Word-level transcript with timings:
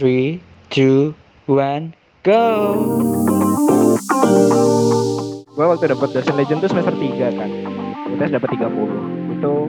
Three, 0.00 0.40
two, 0.72 1.12
one, 1.44 1.92
go. 2.24 2.72
Gue 5.44 5.66
waktu 5.68 5.92
dapat 5.92 6.16
dosen 6.16 6.40
legend 6.40 6.64
tuh 6.64 6.72
semester 6.72 6.96
3 6.96 7.28
kan. 7.36 7.50
UTS 8.08 8.32
dapat 8.32 8.48
30. 8.48 9.36
Itu 9.36 9.68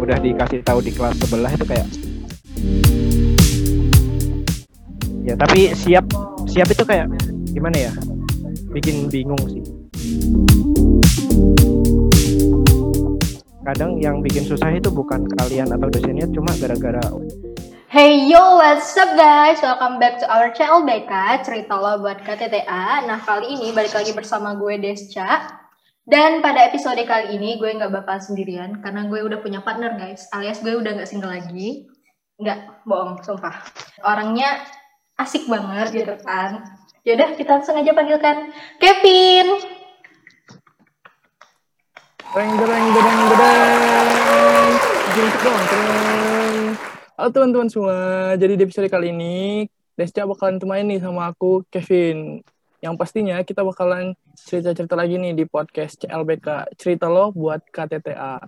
udah 0.00 0.16
dikasih 0.16 0.64
tahu 0.64 0.80
di 0.80 0.96
kelas 0.96 1.12
sebelah 1.20 1.52
itu 1.52 1.64
kayak 1.68 1.84
Ya, 5.28 5.36
tapi 5.36 5.76
siap 5.76 6.08
siap 6.48 6.72
itu 6.72 6.80
kayak 6.88 7.12
gimana 7.52 7.76
ya? 7.76 7.92
Bikin 8.72 9.12
bingung 9.12 9.44
sih. 9.44 9.60
Kadang 13.60 14.00
yang 14.00 14.24
bikin 14.24 14.48
susah 14.48 14.72
itu 14.72 14.88
bukan 14.88 15.28
kalian 15.36 15.68
atau 15.68 15.92
dosennya 15.92 16.24
cuma 16.32 16.48
gara-gara 16.56 17.04
Hey 17.90 18.30
yo, 18.30 18.54
what's 18.54 18.94
up 18.94 19.18
guys? 19.18 19.58
Welcome 19.66 19.98
back 19.98 20.22
to 20.22 20.26
our 20.30 20.54
channel 20.54 20.86
BK, 20.86 21.42
cerita 21.42 21.74
lo 21.74 21.98
buat 21.98 22.22
KTTA. 22.22 23.02
Nah, 23.02 23.18
kali 23.18 23.50
ini 23.50 23.74
balik 23.74 23.98
lagi 23.98 24.14
bersama 24.14 24.54
gue 24.54 24.78
Desca. 24.78 25.58
Dan 26.06 26.38
pada 26.38 26.70
episode 26.70 27.02
kali 27.02 27.34
ini 27.34 27.58
gue 27.58 27.66
nggak 27.66 27.90
bakal 27.90 28.22
sendirian, 28.22 28.78
karena 28.78 29.10
gue 29.10 29.26
udah 29.26 29.42
punya 29.42 29.58
partner 29.66 29.98
guys, 29.98 30.30
alias 30.30 30.62
gue 30.62 30.70
udah 30.70 31.02
nggak 31.02 31.10
single 31.10 31.34
lagi. 31.34 31.90
Nggak, 32.38 32.86
bohong, 32.86 33.26
sumpah. 33.26 33.58
Orangnya 34.06 34.62
asik 35.18 35.50
banget 35.50 35.90
gitu 35.90 36.14
kan. 36.22 36.62
Yaudah, 37.02 37.34
kita 37.34 37.58
langsung 37.58 37.74
aja 37.74 37.90
panggilkan 37.90 38.54
Kevin. 38.78 39.58
Dereng 42.22 42.54
dereng 42.54 42.86
dereng 42.94 43.20
dereng. 43.34 44.70
Jemput 45.10 45.40
dong, 45.42 45.58
dereng. 45.74 46.49
Halo 47.20 47.36
teman-teman 47.36 47.68
semua. 47.68 48.32
Jadi 48.40 48.56
di 48.56 48.64
episode 48.64 48.88
kali 48.88 49.12
ini 49.12 49.68
Desca 49.92 50.24
bakalan 50.24 50.56
temenin 50.56 50.96
nih 50.96 51.04
sama 51.04 51.28
aku 51.28 51.68
Kevin. 51.68 52.40
Yang 52.80 52.94
pastinya 52.96 53.36
kita 53.44 53.60
bakalan 53.60 54.16
cerita-cerita 54.40 54.96
lagi 54.96 55.20
nih 55.20 55.36
di 55.36 55.44
podcast 55.44 56.00
CLBK 56.00 56.72
Cerita 56.80 57.12
Lo 57.12 57.28
buat 57.28 57.60
KTTA. 57.68 58.40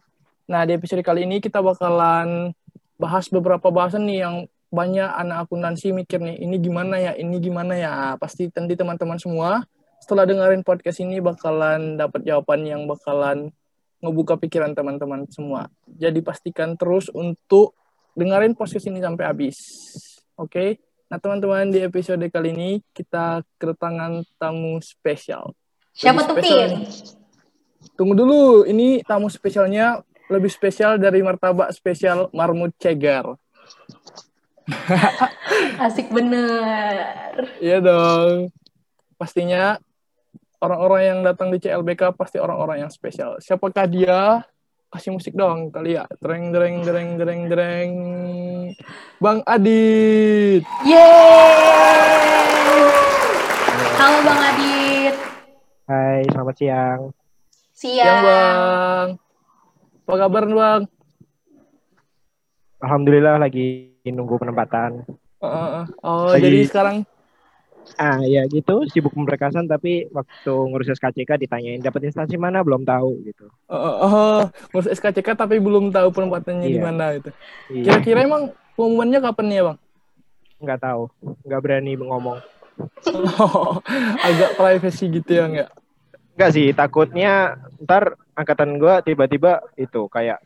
Nah, 0.49 0.61
di 0.65 0.73
episode 0.73 1.05
kali 1.05 1.29
ini 1.29 1.45
kita 1.45 1.61
bakalan 1.61 2.57
bahas 2.97 3.29
beberapa 3.29 3.69
bahasan 3.69 4.09
nih 4.09 4.25
yang 4.25 4.49
banyak 4.73 5.21
anak 5.21 5.45
akuntansi 5.45 5.93
mikir 5.93 6.25
nih, 6.25 6.41
ini 6.41 6.57
gimana 6.57 6.97
ya, 6.97 7.13
ini 7.13 7.45
gimana 7.45 7.77
ya. 7.77 8.17
Pasti 8.17 8.49
nanti 8.57 8.73
teman-teman 8.73 9.21
semua 9.21 9.69
setelah 10.01 10.25
dengerin 10.25 10.65
podcast 10.65 11.05
ini 11.05 11.21
bakalan 11.21 12.01
dapat 12.01 12.25
jawaban 12.25 12.65
yang 12.65 12.89
bakalan 12.89 13.53
ngebuka 14.01 14.41
pikiran 14.41 14.73
teman-teman 14.73 15.29
semua. 15.29 15.69
Jadi 15.93 16.25
pastikan 16.25 16.81
terus 16.81 17.13
untuk 17.13 17.77
dengerin 18.17 18.57
podcast 18.57 18.87
ini 18.89 19.01
sampai 19.01 19.25
habis. 19.25 19.57
Oke? 20.37 20.81
Nah, 21.13 21.21
teman-teman, 21.21 21.69
di 21.69 21.85
episode 21.85 22.25
kali 22.33 22.57
ini 22.57 22.71
kita 22.97 23.45
kedatangan 23.61 24.25
tamu 24.41 24.81
spesial. 24.81 25.53
Siapa 25.93 26.25
tuh, 26.25 26.41
Pin? 26.41 26.89
Tunggu 28.01 28.17
dulu, 28.17 28.65
ini 28.65 29.05
tamu 29.05 29.29
spesialnya 29.29 30.01
lebih 30.33 30.49
spesial 30.49 30.97
dari 30.97 31.21
martabak 31.21 31.69
spesial 31.77 32.33
Marmut 32.33 32.73
Cegar. 32.81 33.37
Asik 35.85 36.09
bener. 36.09 37.53
Iya 37.61 37.85
dong. 37.85 38.49
Pastinya 39.21 39.77
orang-orang 40.63 41.03
yang 41.03 41.19
datang 41.27 41.53
di 41.53 41.59
CLBK 41.61 42.15
pasti 42.17 42.41
orang-orang 42.41 42.87
yang 42.87 42.93
spesial. 42.93 43.37
Siapakah 43.43 43.85
dia? 43.91 44.47
Kasih 44.93 45.09
musik 45.17 45.33
dong 45.33 45.73
kali 45.73 45.97
ya. 45.97 46.05
Dereng 46.21 46.53
dereng 46.53 46.85
dereng 46.85 47.09
dereng 47.17 47.41
dereng. 47.49 47.91
Bang 49.17 49.41
Adit. 49.49 50.61
Yeay! 50.85 52.13
Halo 53.97 54.19
Bang 54.21 54.41
Adit. 54.53 55.15
Hai, 55.89 56.29
selamat 56.29 56.55
siang. 56.61 57.01
Siang. 57.73 58.05
Yang 58.05 58.21
Bang. 58.21 59.09
Apa 60.05 60.15
kabar 60.29 60.45
Bang? 60.45 60.83
Alhamdulillah 62.85 63.41
lagi 63.41 63.97
nunggu 64.05 64.37
penempatan. 64.37 65.09
Uh, 65.41 65.47
uh, 65.49 65.69
uh. 65.81 65.85
Oh, 66.05 66.37
Lagi- 66.37 66.53
jadi 66.53 66.69
sekarang 66.69 67.09
Ah 67.95 68.19
ya 68.21 68.47
gitu, 68.47 68.87
sibuk 68.87 69.11
pemberkasan 69.11 69.67
tapi 69.67 70.07
waktu 70.09 70.49
ngurus 70.49 70.91
SKCK 70.93 71.37
ditanyain 71.37 71.79
dapat 71.79 72.07
instansi 72.07 72.35
mana 72.37 72.61
belum 72.61 72.83
tahu 72.83 73.21
gitu. 73.23 73.51
uh, 73.67 73.75
uh, 73.75 73.97
uh, 74.01 74.41
ngurus 74.71 74.89
SKCK 74.93 75.35
tapi 75.35 75.59
belum 75.59 75.91
tahu 75.91 76.09
penempatannya 76.11 76.67
di 76.67 76.77
Iya. 76.77 76.83
mana 76.83 77.07
itu. 77.13 77.31
Iya, 77.69 77.85
Kira-kira 77.99 78.23
emang 78.23 78.43
pengumumannya 78.73 79.19
kapan 79.21 79.47
nih 79.47 79.57
ya, 79.57 79.65
Bang? 79.65 79.79
nggak 80.59 80.81
tahu, 80.81 81.03
nggak 81.43 81.61
berani 81.61 81.93
ngomong. 81.97 82.39
Agak 84.23 84.51
privacy 84.55 85.11
gitu 85.11 85.31
ya, 85.33 85.45
nggak? 85.45 85.69
Nggak 86.33 86.51
sih, 86.51 86.67
takutnya 86.71 87.33
ntar 87.79 88.15
angkatan 88.33 88.79
gua 88.79 89.01
tiba-tiba 89.01 89.61
itu 89.75 90.07
kayak 90.07 90.41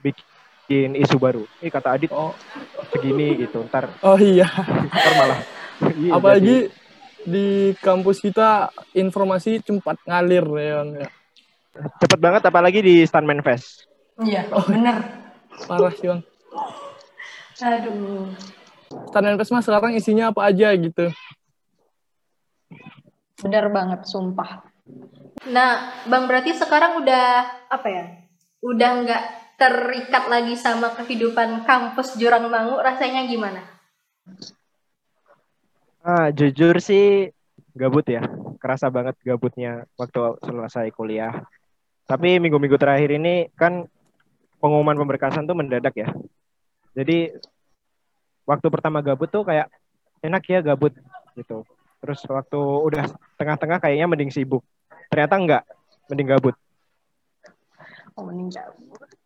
bikin 0.00 0.94
isu 0.94 1.18
baru. 1.18 1.42
Ih 1.58 1.68
kata 1.68 1.92
Adit 1.92 2.08
Oh, 2.10 2.32
segini 2.88 3.36
gitu, 3.36 3.60
ntar 3.66 3.90
oh 4.00 4.16
iya. 4.16 4.46
ntar 4.88 5.12
malah. 5.16 5.40
Iya, 5.98 6.10
Apalagi 6.18 6.56
di 7.22 7.74
kampus 7.78 8.18
kita 8.22 8.70
informasi 8.94 9.62
cepat 9.62 9.98
ngalir 10.06 10.46
ya, 10.58 10.82
ya. 10.82 11.08
cepet 12.02 12.18
banget 12.18 12.42
apalagi 12.46 12.82
di 12.82 13.06
Stuntman 13.06 13.42
Fest. 13.46 13.86
Iya, 14.18 14.50
bener. 14.66 14.98
Parah 15.66 15.94
sih, 15.94 16.10
Bang. 16.10 16.22
Aduh. 17.58 18.34
Stand 19.10 19.36
Fest 19.38 19.52
mah 19.52 19.62
sekarang 19.62 19.92
isinya 19.94 20.30
apa 20.34 20.48
aja 20.48 20.74
gitu. 20.74 21.10
Bener 23.38 23.70
banget, 23.70 24.06
sumpah. 24.10 24.66
Nah, 25.46 26.02
Bang 26.10 26.26
berarti 26.26 26.54
sekarang 26.58 26.98
udah 27.02 27.26
apa 27.70 27.86
ya? 27.86 28.04
Udah 28.58 28.90
nggak 29.06 29.22
terikat 29.58 30.24
lagi 30.26 30.54
sama 30.58 30.94
kehidupan 30.98 31.62
kampus 31.62 32.18
Jurang 32.18 32.50
Mangu, 32.50 32.78
rasanya 32.78 33.26
gimana? 33.26 33.62
Ah 36.08 36.32
jujur 36.32 36.80
sih 36.80 37.28
gabut 37.76 38.08
ya, 38.08 38.24
kerasa 38.56 38.88
banget 38.88 39.12
gabutnya 39.20 39.84
waktu 40.00 40.40
selesai 40.40 40.88
kuliah. 40.96 41.44
Tapi 42.08 42.40
minggu-minggu 42.40 42.80
terakhir 42.80 43.12
ini 43.12 43.52
kan 43.52 43.84
pengumuman 44.56 44.96
pemberkasan 44.96 45.44
tuh 45.44 45.52
mendadak 45.52 45.92
ya. 46.00 46.08
Jadi 46.96 47.36
waktu 48.48 48.66
pertama 48.72 49.04
gabut 49.04 49.28
tuh 49.28 49.44
kayak 49.44 49.68
enak 50.24 50.48
ya 50.48 50.64
gabut 50.64 50.96
gitu. 51.36 51.68
Terus 52.00 52.24
waktu 52.24 52.56
udah 52.56 53.04
tengah-tengah 53.36 53.76
kayaknya 53.76 54.08
mending 54.08 54.32
sibuk. 54.32 54.64
Ternyata 55.12 55.36
enggak, 55.36 55.62
mending 56.08 56.28
gabut. 56.32 56.56
Oh, 58.16 58.24
mending 58.24 58.48
gabut. 58.48 59.17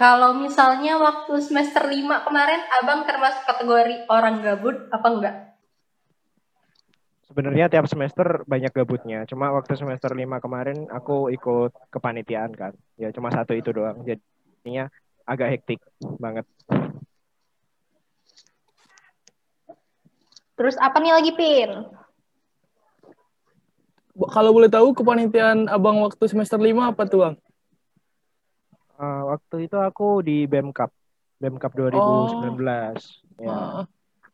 Kalau 0.00 0.32
misalnya 0.32 0.96
waktu 0.96 1.36
semester 1.44 1.84
5 1.84 2.24
kemarin, 2.24 2.60
Abang 2.80 3.04
termasuk 3.04 3.44
kategori 3.44 4.08
orang 4.08 4.40
gabut 4.40 4.88
apa 4.88 5.08
enggak? 5.12 5.36
Sebenarnya 7.28 7.68
tiap 7.68 7.88
semester 7.88 8.44
banyak 8.44 8.72
gabutnya. 8.72 9.24
Cuma 9.28 9.52
waktu 9.52 9.76
semester 9.76 10.12
5 10.12 10.40
kemarin 10.40 10.88
aku 10.88 11.28
ikut 11.32 11.72
kepanitiaan 11.92 12.52
kan. 12.52 12.72
Ya 12.96 13.12
cuma 13.12 13.32
satu 13.32 13.52
itu 13.52 13.72
doang. 13.72 14.00
Jadinya 14.04 14.88
agak 15.28 15.60
hektik 15.60 15.80
banget. 16.20 16.48
Terus 20.56 20.76
apa 20.76 20.96
nih 21.00 21.12
lagi, 21.12 21.32
Pin? 21.32 21.70
Kalau 24.12 24.52
boleh 24.52 24.68
tahu 24.68 24.92
kepanitiaan 24.92 25.72
Abang 25.72 26.04
waktu 26.04 26.24
semester 26.28 26.60
5 26.60 26.92
apa 26.92 27.08
tuh, 27.08 27.18
Bang? 27.24 27.34
Eh, 29.02 29.22
waktu 29.26 29.66
itu 29.66 29.76
aku 29.82 30.22
di 30.22 30.46
BEMKAP. 30.46 30.90
BEMKAP 31.42 31.72
2019. 31.74 33.02
Ya, 33.42 33.50
Ah, 33.50 33.84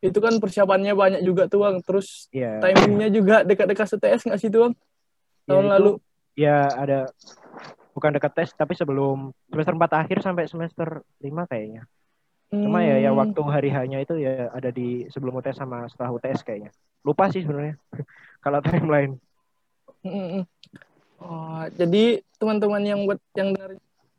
itu 0.04 0.20
kan 0.20 0.36
persiapannya 0.36 0.92
banyak 0.92 1.22
juga 1.24 1.48
tuh, 1.48 1.64
Bang. 1.64 1.80
Terus 1.80 2.28
iya. 2.28 2.60
timingnya 2.60 3.08
juga 3.08 3.40
dekat-dekat 3.48 3.96
STS 3.96 4.28
nggak 4.28 4.40
sih 4.44 4.52
tuh, 4.52 4.68
Bang? 4.68 4.74
Ya, 4.76 5.48
Tahun 5.48 5.64
itu- 5.64 5.72
lalu. 5.72 5.92
Ya 6.38 6.70
ada 6.70 7.10
bukan 7.96 8.14
dekat 8.14 8.30
tes 8.30 8.54
tapi 8.54 8.78
sebelum 8.78 9.34
semester 9.50 9.74
4 9.74 10.06
akhir 10.06 10.22
sampai 10.22 10.46
semester 10.46 11.02
5 11.18 11.50
kayaknya. 11.50 11.82
Cuma 12.46 12.78
ya 12.86 12.94
ya 13.02 13.10
Hmm. 13.10 13.26
waktu 13.26 13.42
hari 13.42 13.70
hanya 13.74 13.98
itu 13.98 14.14
ya 14.22 14.46
ada 14.54 14.70
di 14.70 15.10
sebelum 15.10 15.34
UTS 15.34 15.58
sama 15.58 15.82
setelah 15.90 16.14
UTS 16.14 16.46
kayaknya. 16.46 16.70
Lupa 17.02 17.26
sih 17.34 17.42
sebenarnya. 17.42 17.74
Kalau 18.44 18.62
timeline. 18.62 19.18
Mm-mm. 20.06 20.46
Oh, 21.18 21.66
jadi 21.74 22.22
teman-teman 22.38 22.86
yang 22.86 23.02
buat 23.02 23.18
yang 23.34 23.50
dengar 23.50 23.74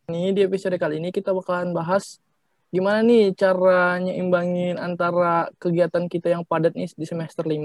ini 0.09 0.33
di 0.33 0.41
episode 0.41 0.73
kali 0.81 0.97
ini 0.97 1.13
kita 1.13 1.29
bakalan 1.29 1.69
bahas 1.69 2.17
gimana 2.73 3.05
nih 3.05 3.33
cara 3.37 4.01
nyimbangin 4.01 4.81
antara 4.81 5.53
kegiatan 5.61 6.09
kita 6.09 6.33
yang 6.33 6.43
padat 6.45 6.73
nih 6.73 6.89
di 6.89 7.05
semester 7.05 7.45
5 7.45 7.61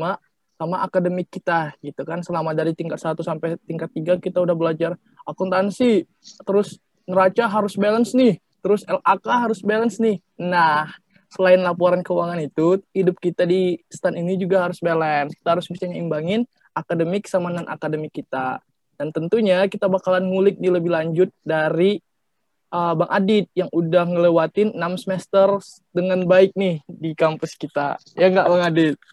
sama 0.55 0.85
akademik 0.85 1.33
kita 1.33 1.73
gitu 1.81 2.05
kan 2.05 2.21
selama 2.21 2.53
dari 2.53 2.77
tingkat 2.77 3.01
1 3.01 3.17
sampai 3.25 3.57
tingkat 3.65 3.91
3 3.91 4.21
kita 4.21 4.45
udah 4.45 4.53
belajar 4.53 4.97
akuntansi 5.25 6.05
terus 6.45 6.77
neraca 7.09 7.49
harus 7.49 7.75
balance 7.81 8.13
nih 8.13 8.37
terus 8.61 8.85
LAK 8.85 9.27
harus 9.29 9.61
balance 9.65 9.97
nih 10.01 10.21
nah 10.37 10.89
selain 11.35 11.59
laporan 11.67 12.07
keuangan 12.07 12.39
itu, 12.39 12.79
hidup 12.95 13.19
kita 13.19 13.43
di 13.43 13.75
stan 13.91 14.15
ini 14.15 14.39
juga 14.39 14.71
harus 14.71 14.79
balance. 14.79 15.35
Kita 15.35 15.59
harus 15.59 15.67
bisa 15.67 15.91
nyimbangin 15.91 16.47
akademik 16.71 17.27
sama 17.27 17.51
non 17.51 17.67
akademik 17.67 18.15
kita. 18.15 18.63
Dan 18.95 19.11
tentunya 19.11 19.67
kita 19.67 19.91
bakalan 19.91 20.31
ngulik 20.31 20.63
di 20.63 20.71
lebih 20.71 20.95
lanjut 20.95 21.35
dari 21.43 21.99
uh, 22.75 22.93
Bang 22.99 23.11
Adit 23.15 23.47
yang 23.55 23.71
udah 23.71 24.03
ngelewatin 24.11 24.75
6 24.75 25.03
semester 25.07 25.63
dengan 25.95 26.27
baik 26.27 26.59
nih 26.59 26.83
di 26.91 27.15
kampus 27.15 27.55
kita. 27.55 27.95
Ya 28.19 28.27
nggak 28.27 28.51
Bang 28.51 28.65
Adit? 28.67 28.99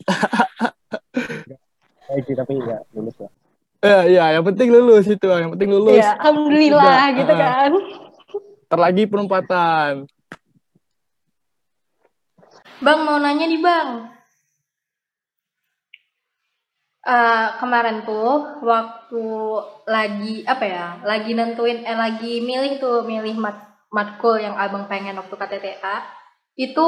Baik 2.11 2.27
sih, 2.27 2.35
tapi 2.35 2.59
ya 2.59 2.83
lulus 2.91 3.15
ya. 3.15 3.29
Ya, 3.81 3.99
ya, 4.03 4.25
yang 4.35 4.43
penting 4.43 4.67
lulus 4.67 5.07
itu, 5.07 5.25
yang 5.31 5.55
penting 5.55 5.71
lulus. 5.71 5.95
Ya, 5.95 6.13
alhamdulillah 6.19 6.83
Udah, 6.83 7.17
gitu 7.17 7.33
kan. 7.33 7.71
Terlagi 8.67 9.03
penempatan. 9.07 9.91
Bang 12.83 12.99
mau 13.07 13.15
nanya 13.15 13.45
nih 13.47 13.61
bang. 13.63 13.89
Eh, 17.01 17.47
kemarin 17.57 18.05
tuh 18.05 18.61
waktu 18.61 19.25
lagi 19.89 20.45
apa 20.45 20.65
ya, 20.69 20.87
lagi 21.01 21.33
nentuin, 21.33 21.81
eh 21.81 21.97
lagi 21.97 22.45
milih 22.45 22.77
tuh 22.77 23.01
milih 23.01 23.41
mat 23.41 23.57
matkul 23.89 24.37
yang 24.37 24.53
abang 24.53 24.85
pengen 24.85 25.17
waktu 25.17 25.33
KTTA, 25.33 26.05
itu 26.61 26.87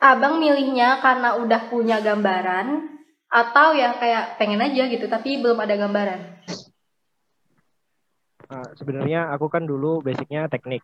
abang 0.00 0.40
milihnya 0.40 0.96
karena 1.04 1.36
udah 1.36 1.68
punya 1.68 2.00
gambaran 2.00 2.88
atau 3.28 3.76
ya 3.76 3.92
kayak 4.00 4.40
pengen 4.40 4.64
aja 4.64 4.88
gitu 4.88 5.04
tapi 5.12 5.44
belum 5.44 5.60
ada 5.60 5.76
gambaran. 5.76 6.20
Ah, 8.48 8.72
sebenarnya 8.80 9.28
aku 9.28 9.52
kan 9.52 9.68
dulu 9.68 10.00
basicnya 10.00 10.48
teknik. 10.48 10.80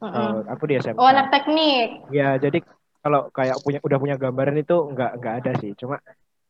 Eh, 0.00 0.36
aku 0.48 0.64
di 0.64 0.80
SMK. 0.80 0.96
Oh 0.96 1.04
anak 1.12 1.28
teknik. 1.28 2.08
Ya, 2.08 2.40
jadi 2.40 2.64
kalau 3.04 3.28
kayak 3.28 3.60
punya 3.60 3.84
udah 3.84 3.98
punya 4.00 4.16
gambaran 4.16 4.56
itu 4.56 4.72
nggak 4.96 5.20
nggak 5.20 5.34
ada 5.44 5.52
sih. 5.60 5.76
Cuma 5.76 6.00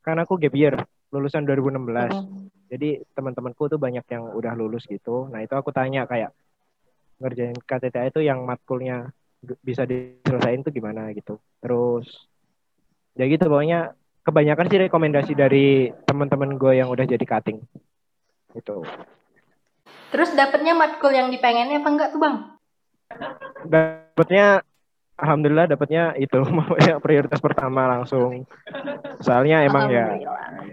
kan 0.05 0.21
aku 0.21 0.37
gap 0.37 0.53
year 0.53 0.77
lulusan 1.09 1.49
2016. 1.49 2.13
Mm-mm. 2.13 2.53
Jadi 2.69 3.01
teman-temanku 3.17 3.73
tuh 3.73 3.81
banyak 3.81 4.05
yang 4.13 4.35
udah 4.37 4.53
lulus 4.53 4.85
gitu. 4.85 5.31
Nah, 5.33 5.41
itu 5.41 5.57
aku 5.57 5.73
tanya 5.73 6.05
kayak 6.05 6.37
ngerjain 7.23 7.57
KTTA 7.57 8.11
itu 8.13 8.21
yang 8.21 8.45
matkulnya 8.45 9.09
bisa 9.65 9.89
diselesain 9.89 10.61
tuh 10.61 10.73
gimana 10.75 11.09
gitu. 11.17 11.41
Terus 11.63 12.09
ya 13.15 13.25
gitu 13.31 13.47
pokoknya 13.47 13.95
kebanyakan 14.27 14.67
sih 14.67 14.81
rekomendasi 14.89 15.33
dari 15.37 15.93
teman-teman 16.09 16.57
gue 16.57 16.73
yang 16.77 16.89
udah 16.91 17.05
jadi 17.07 17.23
cutting. 17.23 17.63
Gitu. 18.57 18.83
Terus 20.11 20.31
dapetnya 20.35 20.75
matkul 20.75 21.13
yang 21.13 21.31
dipengennya 21.31 21.83
apa 21.83 21.89
enggak 21.91 22.11
tuh 22.15 22.21
bang? 22.23 22.37
Dapatnya 23.67 24.65
alhamdulillah 25.19 25.71
dapatnya 25.71 26.15
itu 26.19 26.39
ya 26.87 26.99
prioritas 26.99 27.41
pertama 27.41 27.87
langsung. 27.87 28.47
Soalnya 29.23 29.63
emang 29.67 29.91
ya 29.91 30.15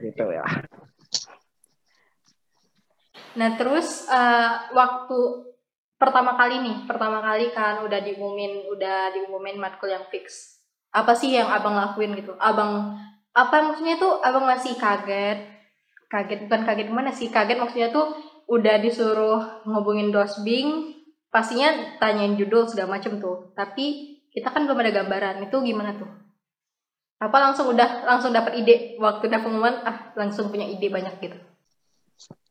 gitu 0.01 0.25
ya. 0.29 0.45
Nah 3.37 3.49
terus 3.55 4.09
eh, 4.11 4.51
waktu 4.75 5.19
pertama 5.95 6.33
kali 6.33 6.59
nih, 6.65 6.77
pertama 6.89 7.21
kali 7.21 7.53
kan 7.53 7.85
udah 7.85 7.99
diumumin, 8.01 8.65
udah 8.73 9.13
diumumin 9.13 9.61
matkul 9.61 9.93
yang 9.93 10.03
fix. 10.09 10.57
Apa 10.91 11.15
sih 11.15 11.31
yang 11.31 11.47
abang 11.47 11.77
lakuin 11.77 12.17
gitu? 12.17 12.35
Abang 12.41 12.97
apa 13.31 13.55
maksudnya 13.63 13.95
tuh 13.95 14.19
abang 14.19 14.43
masih 14.43 14.75
kaget, 14.75 15.39
kaget 16.11 16.49
bukan 16.49 16.61
kaget 16.67 16.85
gimana 16.91 17.11
sih? 17.15 17.31
Kaget 17.31 17.55
maksudnya 17.55 17.93
tuh 17.95 18.11
udah 18.51 18.75
disuruh 18.83 19.63
ngubungin 19.63 20.11
dosbing, 20.11 20.99
pastinya 21.31 21.95
tanyain 22.03 22.35
judul 22.35 22.67
segala 22.67 22.99
macem 22.99 23.23
tuh. 23.23 23.55
Tapi 23.55 24.10
kita 24.31 24.47
kan 24.49 24.63
belum 24.63 24.79
ada 24.79 24.91
gambaran, 25.03 25.35
itu 25.45 25.55
gimana 25.61 25.91
tuh? 25.99 26.09
Apa 27.21 27.37
langsung 27.37 27.69
udah 27.69 28.07
langsung 28.07 28.33
dapat 28.33 28.57
ide 28.57 28.97
waktu 28.97 29.29
udah 29.29 29.39
pengumuman, 29.43 29.75
ah 29.85 30.09
langsung 30.17 30.49
punya 30.49 30.65
ide 30.65 30.89
banyak 30.89 31.21
gitu. 31.21 31.37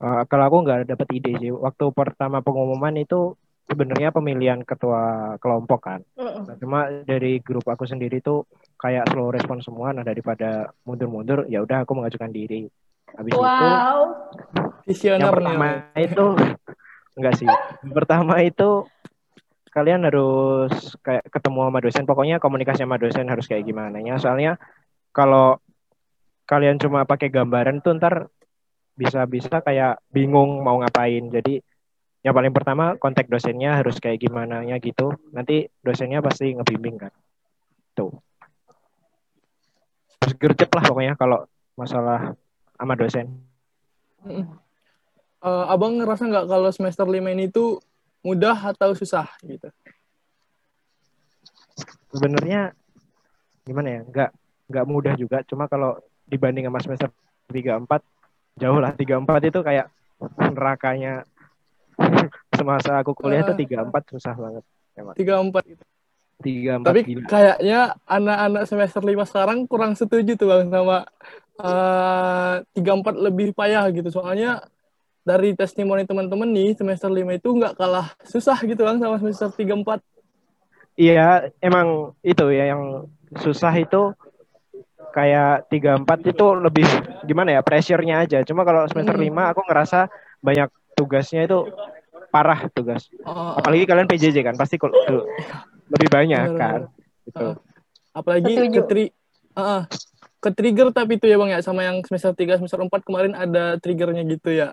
Eh, 0.00 0.23
kalau 0.27 0.44
aku 0.47 0.56
nggak 0.67 0.81
dapat 0.91 1.09
ide 1.15 1.32
sih. 1.38 1.50
Waktu 1.50 1.85
pertama 1.94 2.43
pengumuman 2.43 2.94
itu 2.99 3.35
sebenarnya 3.71 4.11
pemilihan 4.11 4.61
ketua 4.67 5.35
kelompok 5.38 5.81
kan. 5.82 6.00
Mm-mm. 6.19 6.43
Nah, 6.47 6.56
cuma 6.59 6.79
dari 7.06 7.38
grup 7.38 7.67
aku 7.71 7.87
sendiri 7.87 8.19
tuh 8.19 8.47
kayak 8.79 9.11
slow 9.15 9.31
respon 9.31 9.62
semua. 9.62 9.94
Nah 9.94 10.03
daripada 10.03 10.75
mundur-mundur, 10.82 11.47
ya 11.47 11.62
udah 11.62 11.87
aku 11.87 11.94
mengajukan 11.94 12.31
diri. 12.35 12.67
Habis 13.15 13.35
itu 13.35 13.38
Wow. 13.38 13.99
yang 14.50 14.82
Visioner 14.87 15.23
nih. 15.23 15.35
pertama 15.35 15.69
itu 15.99 16.27
enggak 17.19 17.35
sih. 17.38 17.50
Yang 17.87 17.94
pertama 17.94 18.35
itu 18.43 18.69
kalian 19.70 20.02
harus 20.06 20.99
kayak 21.00 21.26
ketemu 21.31 21.70
sama 21.70 21.78
dosen. 21.81 22.05
Pokoknya 22.06 22.37
komunikasi 22.43 22.82
sama 22.82 22.99
dosen 22.99 23.31
harus 23.31 23.46
kayak 23.46 23.67
gimana 23.67 24.02
ya. 24.02 24.19
Soalnya 24.19 24.58
kalau 25.14 25.58
kalian 26.46 26.82
cuma 26.82 27.06
pakai 27.06 27.31
gambaran 27.31 27.78
tuh 27.78 27.94
ntar 27.99 28.26
bisa-bisa 28.99 29.62
kayak 29.62 30.02
bingung 30.11 30.61
mau 30.67 30.82
ngapain. 30.82 31.31
Jadi 31.31 31.62
yang 32.20 32.37
paling 32.37 32.52
pertama 32.52 33.00
kontak 33.00 33.31
dosennya 33.31 33.81
harus 33.81 33.96
kayak 34.02 34.20
gimana 34.20 34.61
nya 34.67 34.76
gitu. 34.82 35.14
Nanti 35.32 35.70
dosennya 35.81 36.20
pasti 36.20 36.52
ngebimbing 36.52 36.96
kan. 37.00 37.12
Tuh. 37.94 38.12
Harus 40.20 40.34
gercep 40.37 40.69
lah 40.75 40.84
pokoknya 40.84 41.14
kalau 41.17 41.46
masalah 41.78 42.34
sama 42.76 42.94
dosen. 42.99 43.40
Eh, 45.40 45.64
abang 45.72 45.96
ngerasa 45.96 46.28
nggak 46.28 46.46
kalau 46.52 46.69
semester 46.69 47.08
5 47.08 47.32
ini 47.32 47.49
tuh 47.49 47.81
mudah 48.20 48.56
atau 48.70 48.93
susah 48.93 49.26
gitu? 49.43 49.69
sebenarnya 52.11 52.75
gimana 53.62 53.88
ya 53.88 54.00
nggak 54.02 54.31
nggak 54.67 54.87
mudah 54.87 55.14
juga 55.14 55.40
cuma 55.46 55.67
kalau 55.67 55.96
dibanding 56.26 56.67
sama 56.67 56.82
semester 56.82 57.08
tiga 57.49 57.78
empat 57.78 58.02
jauh 58.56 58.78
lah 58.78 58.93
tiga 58.93 59.17
empat 59.17 59.40
itu 59.46 59.61
kayak 59.62 59.87
nerakanya 60.37 61.22
semasa 62.58 63.00
aku 63.00 63.14
kuliah 63.14 63.43
tuh 63.43 63.55
Ah. 63.55 63.58
tiga 63.58 63.78
empat 63.81 64.02
susah 64.11 64.34
banget 64.34 64.64
emang 64.93 65.14
Tiga 65.14 65.34
empat 65.38 65.62
gitu. 65.64 65.84
tiga 66.40 66.72
empat 66.76 66.88
Tapi 66.90 67.00
gila 67.06 67.25
kayaknya 67.26 67.81
anak-anak 68.05 68.62
semester 68.67 69.02
5 69.02 69.25
sekarang 69.25 69.58
kurang 69.64 69.93
setuju 69.94 70.34
tuh 70.34 70.49
bang 70.50 70.69
sama 70.69 70.99
eh, 71.56 72.55
tiga 72.72 72.90
empat 72.96 73.14
lebih 73.14 73.52
payah 73.52 73.84
gitu. 73.93 74.08
Soalnya 74.11 74.64
dari 75.20 75.52
testimoni 75.52 76.02
teman-teman 76.02 76.49
nih 76.49 76.75
semester 76.75 77.06
5 77.06 77.28
itu 77.31 77.49
nggak 77.50 77.76
kalah 77.76 78.08
susah 78.25 78.56
gitu 78.61 78.81
bang 78.81 78.96
sama 78.96 79.17
semester 79.17 79.49
tiga 79.52 79.75
empat. 79.75 80.00
iya 80.94 81.49
emang 81.58 82.12
itu 82.20 82.44
ya 82.49 82.72
yang 82.72 83.06
susah 83.37 83.72
itu 83.72 84.12
kayak 85.11 85.69
tiga 85.69 85.96
empat 85.96 86.22
itu 86.24 86.46
lebih 86.55 86.86
gimana 87.24 87.53
ya 87.53 87.60
pressure-nya 87.60 88.22
aja 88.22 88.39
cuma 88.43 88.62
kalau 88.62 88.84
semester 88.86 89.15
Hmm. 89.15 89.24
lima 89.24 89.48
aku 89.48 89.65
ngerasa 89.65 90.06
banyak 90.39 90.69
tugasnya 90.94 91.44
itu 91.44 91.67
parah 92.29 92.69
tugas 92.70 93.08
Oh, 93.22 93.56
apalagi 93.56 93.84
kalian 93.84 94.06
PJJ 94.06 94.41
kan 94.41 94.55
pasti 94.55 94.77
kul- 94.77 94.94
tuh, 94.94 95.24
lebih 95.93 96.08
banyak 96.08 96.46
Bener, 96.48 96.58
kan 96.58 96.81
bener. 96.86 97.27
gitu 97.27 97.39
Heeh. 97.43 97.55
apalagi 98.12 98.53
ke 98.69 98.81
tri 98.84 99.05
Heeh. 99.50 99.82
ke 100.39 100.50
trigger 100.50 100.89
tapi 100.91 101.17
itu 101.17 101.27
ya 101.27 101.36
bang 101.36 101.50
ya 101.53 101.60
sama 101.60 101.82
yang 101.82 102.00
semester 102.03 102.32
3 102.32 102.56
semester 102.56 102.79
4 102.79 103.03
kemarin 103.03 103.32
ada 103.32 103.77
triggernya 103.77 104.22
gitu 104.27 104.53
ya 104.53 104.70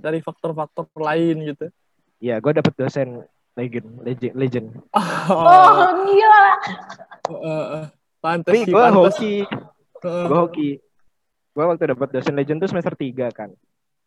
dari 0.00 0.18
faktor-faktor 0.24 0.88
lain 0.96 1.54
gitu. 1.54 1.68
ya 2.20 2.36
gue 2.36 2.52
dapet 2.52 2.74
dosen 2.76 3.24
legend 3.56 3.88
legend 4.04 4.34
legend. 4.36 4.66
Oh, 4.94 5.88
gila. 6.06 6.46
Heeh, 7.30 7.62
heeh. 7.64 7.84
pantes 8.20 8.52
tapi 8.52 8.58
sih, 8.68 8.72
gue 8.72 8.86
hoki. 8.92 9.34
Heeh. 10.04 10.24
gue 10.28 10.38
hoki. 10.38 10.70
Gue 11.50 11.64
waktu 11.66 11.84
dapet 11.96 12.08
dosen 12.14 12.34
legend 12.36 12.58
tuh 12.62 12.70
semester 12.70 12.94
3 12.94 13.32
kan. 13.32 13.50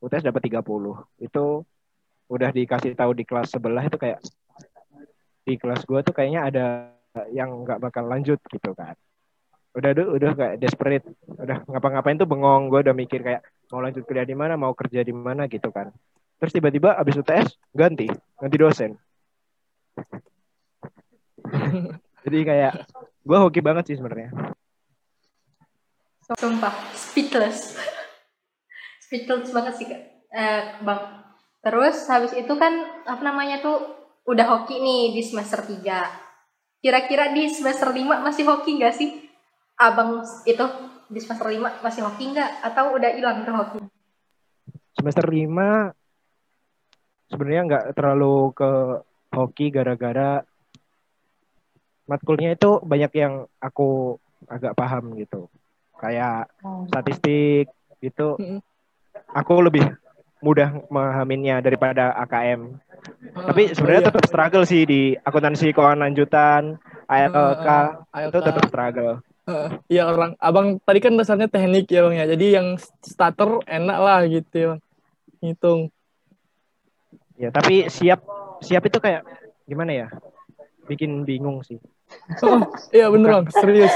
UTS 0.04 0.26
dapat 0.28 0.42
30 0.52 1.00
itu 1.20 1.46
udah 2.28 2.50
dikasih 2.52 2.92
tahu 2.96 3.12
di 3.16 3.24
kelas 3.28 3.52
sebelah 3.52 3.84
itu 3.84 3.96
kayak 4.00 4.20
di 5.44 5.56
kelas 5.60 5.84
gue 5.84 6.00
tuh 6.04 6.14
kayaknya 6.16 6.42
ada 6.48 6.66
yang 7.36 7.68
nggak 7.68 7.80
bakal 7.84 8.08
lanjut 8.08 8.40
gitu 8.48 8.72
kan. 8.76 8.96
Udah 9.74 9.90
udah 9.92 10.06
udah 10.18 10.32
kayak 10.38 10.56
desperate. 10.62 11.06
Udah 11.28 11.66
ngapa-ngapain 11.68 12.20
tuh 12.20 12.30
bengong. 12.30 12.72
Gue 12.72 12.80
udah 12.86 12.96
mikir 12.96 13.26
kayak 13.26 13.42
mau 13.74 13.82
lanjut 13.82 14.06
kuliah 14.06 14.30
di 14.30 14.38
mana 14.38 14.53
mau 14.53 14.77
kerja 14.77 15.01
di 15.01 15.10
mana 15.10 15.50
gitu 15.50 15.74
kan 15.74 15.89
terus 16.38 16.53
tiba-tiba 16.53 16.94
abis 16.94 17.18
UTS 17.18 17.58
ganti 17.74 18.06
ganti 18.38 18.58
dosen 18.62 18.94
jadi 22.24 22.39
kayak 22.46 22.74
gue 23.25 23.38
hoki 23.42 23.65
banget 23.65 23.89
sih 23.89 23.98
sebenarnya 23.98 24.53
Sumpah, 26.24 26.72
speechless. 26.96 27.75
speechless 29.03 29.51
banget 29.51 29.74
sih, 29.75 29.86
Kak. 29.92 30.01
Eh, 30.32 30.62
Bang. 30.88 31.20
Terus 31.60 32.08
habis 32.08 32.32
itu 32.32 32.53
kan 32.56 33.03
apa 33.03 33.20
namanya 33.20 33.60
tuh 33.60 33.84
udah 34.24 34.48
hoki 34.48 34.80
nih 34.80 35.12
di 35.12 35.22
semester 35.24 35.68
3. 35.68 35.84
Kira-kira 36.80 37.32
di 37.36 37.51
semester 37.51 37.92
5 37.92 38.24
masih 38.24 38.48
hoki 38.48 38.80
nggak 38.80 38.96
sih? 38.96 39.27
Abang 39.75 40.24
itu 40.48 40.63
di 41.13 41.20
semester 41.22 41.48
5 41.48 41.86
masih 41.86 42.01
hoki 42.03 42.34
nggak? 42.34 42.51
Atau 42.65 42.98
udah 42.98 43.12
hilang 43.13 43.46
tuh 43.46 43.53
hoki? 43.53 43.79
semester 44.93 45.25
5 45.25 45.91
sebenarnya 47.27 47.62
nggak 47.65 47.86
terlalu 47.98 48.53
ke 48.53 48.72
hoki 49.34 49.67
gara-gara 49.67 50.46
matkulnya 52.05 52.53
itu 52.53 52.77
banyak 52.84 53.12
yang 53.15 53.34
aku 53.58 54.17
agak 54.46 54.75
paham 54.75 55.15
gitu. 55.17 55.48
Kayak 55.98 56.51
statistik 56.88 57.72
gitu. 58.00 58.36
Aku 59.34 59.53
lebih 59.63 59.88
mudah 60.43 60.84
memahaminya 60.91 61.63
daripada 61.63 62.12
AKM. 62.22 62.75
Tapi 63.34 63.72
Ah, 63.72 63.74
sebenarnya 63.75 64.01
oh 64.03 64.05
iya. 64.05 64.10
tetap 64.12 64.24
struggle 64.27 64.65
sih 64.67 64.84
di 64.84 65.01
akuntansi 65.15 65.72
keuangan 65.72 66.03
lanjutan, 66.05 66.75
ALK, 67.08 67.67
Ah, 68.12 68.27
itu 68.27 68.38
ALK. 68.39 68.46
tetap 68.51 68.63
struggle. 68.67 69.13
Iya 69.92 70.08
orang 70.08 70.40
abang 70.40 70.80
tadi 70.80 71.04
kan 71.04 71.20
dasarnya 71.20 71.52
teknik 71.52 71.92
ya 71.92 72.00
bang 72.08 72.16
ya 72.16 72.26
jadi 72.32 72.46
yang 72.64 72.68
starter 73.04 73.60
enak 73.68 73.98
lah 74.00 74.20
gitu 74.24 74.54
ya 74.56 74.68
bang 74.76 74.82
ngitung 75.44 75.92
Ya, 77.34 77.50
tapi 77.50 77.90
siap 77.90 78.22
siap 78.62 78.84
itu 78.86 78.98
kayak 79.02 79.26
gimana 79.66 79.92
ya? 79.92 80.08
Bikin 80.86 81.26
bingung 81.26 81.66
sih. 81.66 81.82
oh, 82.46 82.62
iya 82.94 83.10
bener 83.10 83.42
bang 83.42 83.48
serius 83.50 83.90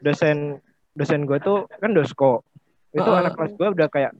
Dosen 0.00 0.56
dosen 0.96 1.28
gue 1.28 1.36
tuh 1.38 1.68
kan 1.68 1.92
dosko. 1.92 2.40
Itu 2.96 3.06
ah. 3.06 3.20
anak 3.20 3.36
kelas 3.36 3.52
gue 3.54 3.68
udah 3.76 3.88
kayak 3.92 4.12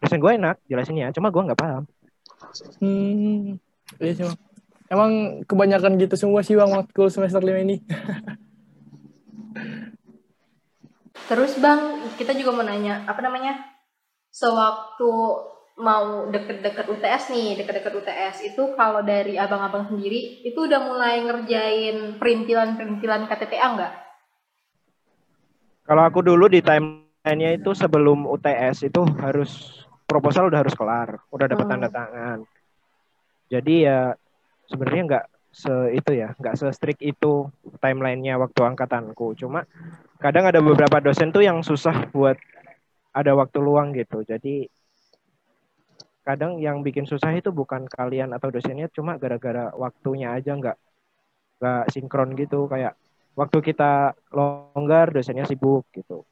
dosen 0.00 0.22
gue 0.22 0.32
enak 0.32 0.56
jelasinnya, 0.70 1.12
cuma 1.12 1.28
gue 1.28 1.42
nggak 1.44 1.60
paham. 1.60 1.84
hmm 2.80 3.60
iya 4.00 4.12
sih 4.16 4.24
bang 4.24 4.38
emang 4.88 5.12
kebanyakan 5.44 6.00
gitu 6.00 6.16
semua 6.16 6.40
sih 6.40 6.56
bang 6.56 6.72
waktu 6.72 7.02
semester 7.12 7.44
lima 7.44 7.60
ini 7.60 7.76
Terus 11.26 11.58
Bang, 11.62 12.10
kita 12.18 12.34
juga 12.34 12.50
mau 12.54 12.66
nanya, 12.66 13.06
apa 13.06 13.22
namanya? 13.22 13.58
Sewaktu 14.30 15.10
mau 15.80 16.28
deket-deket 16.28 16.86
UTS 16.86 17.32
nih, 17.32 17.48
deket-deket 17.62 17.92
UTS 17.96 18.36
itu 18.52 18.62
kalau 18.76 19.00
dari 19.00 19.40
abang-abang 19.40 19.88
sendiri 19.88 20.44
itu 20.44 20.58
udah 20.58 20.80
mulai 20.84 21.24
ngerjain 21.24 22.20
perintilan-perintilan 22.20 23.26
KTTA 23.26 23.66
nggak? 23.74 23.92
Kalau 25.88 26.02
aku 26.06 26.20
dulu 26.22 26.46
di 26.46 26.60
timeline-nya 26.62 27.58
itu 27.58 27.74
sebelum 27.74 28.28
UTS 28.28 28.86
itu 28.86 29.02
harus 29.18 29.82
proposal 30.06 30.50
udah 30.52 30.60
harus 30.62 30.76
kelar, 30.76 31.18
udah 31.32 31.46
dapat 31.48 31.64
Hmm. 31.66 31.72
tanda 31.74 31.88
tangan. 31.90 32.38
Jadi 33.50 33.74
ya 33.86 34.14
sebenarnya 34.70 35.02
nggak 35.06 35.26
se 35.50 35.74
itu 35.98 36.14
ya, 36.14 36.32
nggak 36.38 36.54
se 36.54 36.66
strict 36.70 37.02
itu 37.02 37.50
timelinenya 37.82 38.38
waktu 38.38 38.60
angkatanku. 38.62 39.34
Cuma 39.34 39.66
kadang 40.22 40.46
ada 40.46 40.62
beberapa 40.62 41.02
dosen 41.02 41.34
tuh 41.34 41.42
yang 41.42 41.60
susah 41.66 42.06
buat 42.14 42.38
ada 43.10 43.34
waktu 43.34 43.58
luang 43.58 43.90
gitu. 43.94 44.22
Jadi 44.22 44.70
kadang 46.22 46.62
yang 46.62 46.86
bikin 46.86 47.10
susah 47.10 47.34
itu 47.34 47.50
bukan 47.50 47.90
kalian 47.90 48.30
atau 48.30 48.54
dosennya, 48.54 48.86
cuma 48.94 49.18
gara-gara 49.18 49.74
waktunya 49.74 50.30
aja 50.30 50.54
nggak 50.54 50.78
nggak 51.58 51.84
sinkron 51.90 52.38
gitu. 52.38 52.70
Kayak 52.70 52.94
waktu 53.34 53.58
kita 53.58 54.14
longgar, 54.30 55.10
dosennya 55.10 55.50
sibuk 55.50 55.82
gitu. 55.90 56.22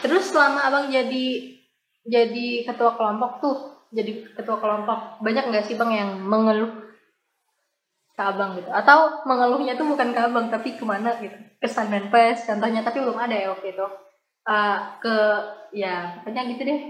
Terus 0.00 0.28
selama 0.32 0.64
abang 0.68 0.86
jadi 0.92 1.56
jadi 2.04 2.64
ketua 2.64 2.96
kelompok 2.96 3.32
tuh, 3.40 3.58
jadi 3.90 4.30
ketua 4.38 4.62
kelompok 4.62 5.18
banyak 5.18 5.50
nggak 5.50 5.66
sih 5.66 5.74
bang 5.74 5.90
yang 5.90 6.10
mengeluh 6.22 6.90
ke 8.14 8.22
abang 8.22 8.52
gitu? 8.60 8.68
Atau 8.68 9.24
mengeluhnya 9.24 9.80
tuh 9.80 9.88
bukan 9.88 10.12
ke 10.12 10.20
abang 10.20 10.52
tapi 10.52 10.76
ke 10.76 10.84
mana 10.84 11.16
gitu? 11.18 11.34
Ke 11.56 11.66
Sanmenpes 11.66 12.44
contohnya, 12.44 12.84
tapi 12.84 13.00
belum 13.00 13.16
ada 13.16 13.32
ya 13.32 13.48
waktu 13.56 13.72
itu. 13.72 13.86
Eh, 14.44 14.78
ke 15.00 15.16
ya 15.72 16.20
pokoknya 16.20 16.42
gitu 16.52 16.62
deh. 16.68 16.80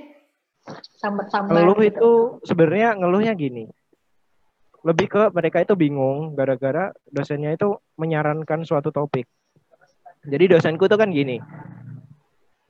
Sambat-sambat. 1.00 1.54
Ngeluh 1.54 1.78
gitu. 1.80 1.88
itu 1.88 2.10
sebenarnya 2.50 2.98
ngeluhnya 2.98 3.32
gini. 3.38 3.64
Lebih 4.82 5.06
ke 5.06 5.22
mereka 5.30 5.62
itu 5.62 5.78
bingung 5.78 6.34
gara-gara 6.34 6.90
dosennya 7.06 7.54
itu 7.54 7.78
menyarankan 7.94 8.66
suatu 8.66 8.90
topik. 8.90 9.28
Jadi 10.26 10.52
dosenku 10.52 10.84
itu 10.84 10.96
kan 11.00 11.14
gini. 11.14 11.40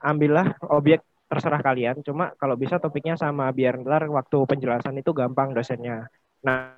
Ambillah 0.01 0.55
objek 0.71 1.03
terserah 1.31 1.63
kalian, 1.63 2.03
cuma 2.03 2.35
kalau 2.35 2.59
bisa 2.59 2.83
topiknya 2.83 3.15
sama 3.15 3.47
biar 3.55 3.79
ntar 3.87 4.11
waktu 4.11 4.39
penjelasan 4.51 4.99
itu 4.99 5.15
gampang 5.15 5.55
dosennya. 5.55 6.11
Nah, 6.43 6.75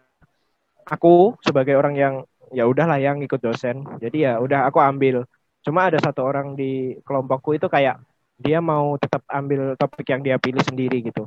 aku 0.84 1.40
sebagai 1.40 1.72
orang 1.80 1.94
yang 1.96 2.14
ya 2.52 2.68
udahlah 2.68 3.00
yang 3.00 3.24
ikut 3.24 3.40
dosen. 3.40 3.80
Jadi 3.96 4.28
ya 4.28 4.36
udah 4.36 4.68
aku 4.68 4.76
ambil. 4.84 5.24
Cuma 5.64 5.88
ada 5.88 5.96
satu 5.96 6.20
orang 6.20 6.52
di 6.52 7.00
kelompokku 7.00 7.56
itu 7.56 7.64
kayak 7.72 7.96
dia 8.36 8.60
mau 8.60 9.00
tetap 9.00 9.24
ambil 9.30 9.72
topik 9.80 10.04
yang 10.12 10.20
dia 10.20 10.36
pilih 10.36 10.60
sendiri 10.60 11.00
gitu. 11.00 11.24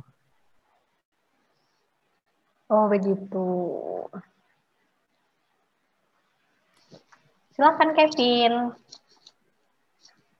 Oh 2.70 2.86
begitu. 2.86 3.46
Silakan 7.56 7.90
Kevin. 7.96 8.52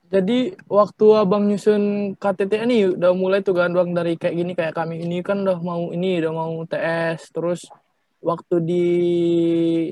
Jadi 0.06 0.54
waktu 0.70 1.06
abang 1.18 1.50
nyusun 1.50 2.14
KTT 2.14 2.52
nih 2.62 2.82
udah 2.94 3.10
mulai 3.10 3.42
tuh 3.42 3.58
kan 3.58 3.74
bang 3.74 3.90
dari 3.90 4.14
kayak 4.14 4.34
gini 4.38 4.52
kayak 4.54 4.74
kami 4.78 5.02
ini 5.02 5.18
kan 5.18 5.42
udah 5.42 5.58
mau 5.58 5.90
ini 5.90 6.22
udah 6.22 6.32
mau 6.32 6.62
TS 6.62 7.34
terus 7.34 7.66
waktu 8.22 8.62
di 8.62 8.86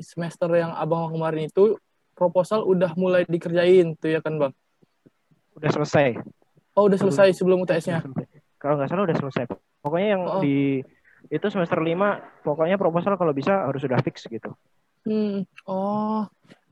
semester 0.07 0.47
yang 0.55 0.71
abang 0.79 1.11
kemarin 1.11 1.51
itu 1.51 1.75
proposal 2.15 2.63
udah 2.63 2.95
mulai 2.95 3.27
dikerjain 3.27 3.99
tuh 3.99 4.15
ya 4.15 4.23
kan 4.23 4.39
bang? 4.39 4.53
Udah 5.59 5.71
selesai. 5.75 6.15
Oh 6.79 6.87
udah 6.87 6.99
selesai 6.99 7.35
sebelum 7.35 7.67
UTS-nya? 7.67 8.07
Kalau 8.59 8.79
nggak 8.79 8.91
salah 8.91 9.05
udah 9.11 9.19
selesai. 9.19 9.45
Pokoknya 9.83 10.09
yang 10.15 10.23
Oh. 10.31 10.41
di 10.43 10.83
itu 11.27 11.47
semester 11.51 11.83
5 11.83 12.23
pokoknya 12.47 12.79
proposal 12.79 13.19
kalau 13.19 13.35
bisa 13.35 13.67
harus 13.67 13.83
sudah 13.83 13.99
fix 13.99 14.31
gitu. 14.31 14.55
Hmm. 15.03 15.43
Oh 15.67 16.23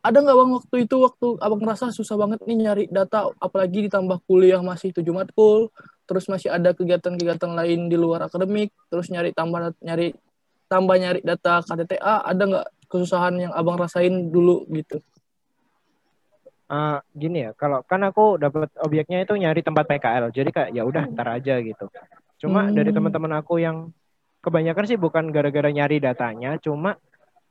ada 0.02 0.18
nggak 0.18 0.34
bang 0.34 0.50
waktu 0.58 0.76
itu 0.82 0.96
waktu 0.98 1.26
abang 1.38 1.62
ngerasa 1.62 1.94
susah 1.94 2.18
banget 2.18 2.42
nih 2.42 2.58
nyari 2.58 2.84
data 2.90 3.30
apalagi 3.38 3.86
ditambah 3.86 4.18
kuliah 4.26 4.58
masih 4.58 4.90
tujuh 4.90 5.14
matkul 5.14 5.70
terus 6.10 6.26
masih 6.26 6.50
ada 6.50 6.74
kegiatan-kegiatan 6.74 7.54
lain 7.54 7.86
di 7.86 7.94
luar 7.94 8.26
akademik 8.26 8.74
terus 8.90 9.06
nyari 9.14 9.30
tambah 9.30 9.70
nyari 9.78 10.10
tambah 10.66 10.96
nyari 10.98 11.20
data 11.22 11.62
KTTA 11.62 12.26
ada 12.26 12.42
nggak 12.42 12.66
kesusahan 12.90 13.34
yang 13.38 13.52
abang 13.54 13.78
rasain 13.78 14.28
dulu 14.28 14.66
gitu 14.74 14.98
Eh, 16.72 16.98
gini 17.12 17.44
ya, 17.44 17.52
kalau 17.52 17.84
kan 17.84 18.00
aku 18.00 18.40
dapat 18.40 18.72
objeknya 18.80 19.28
itu 19.28 19.36
nyari 19.36 19.60
tempat 19.60 19.84
PKL. 19.84 20.32
Jadi 20.32 20.48
kayak 20.48 20.70
ya 20.72 20.88
udah 20.88 21.04
ntar 21.12 21.28
aja 21.36 21.60
gitu. 21.60 21.92
Cuma 22.40 22.64
Hmm. 22.64 22.72
dari 22.72 22.96
teman-teman 22.96 23.44
aku 23.44 23.60
yang 23.60 23.92
kebanyakan 24.40 24.88
sih 24.88 24.96
bukan 24.96 25.28
gara-gara 25.36 25.68
nyari 25.68 26.00
datanya, 26.00 26.56
cuma 26.56 26.96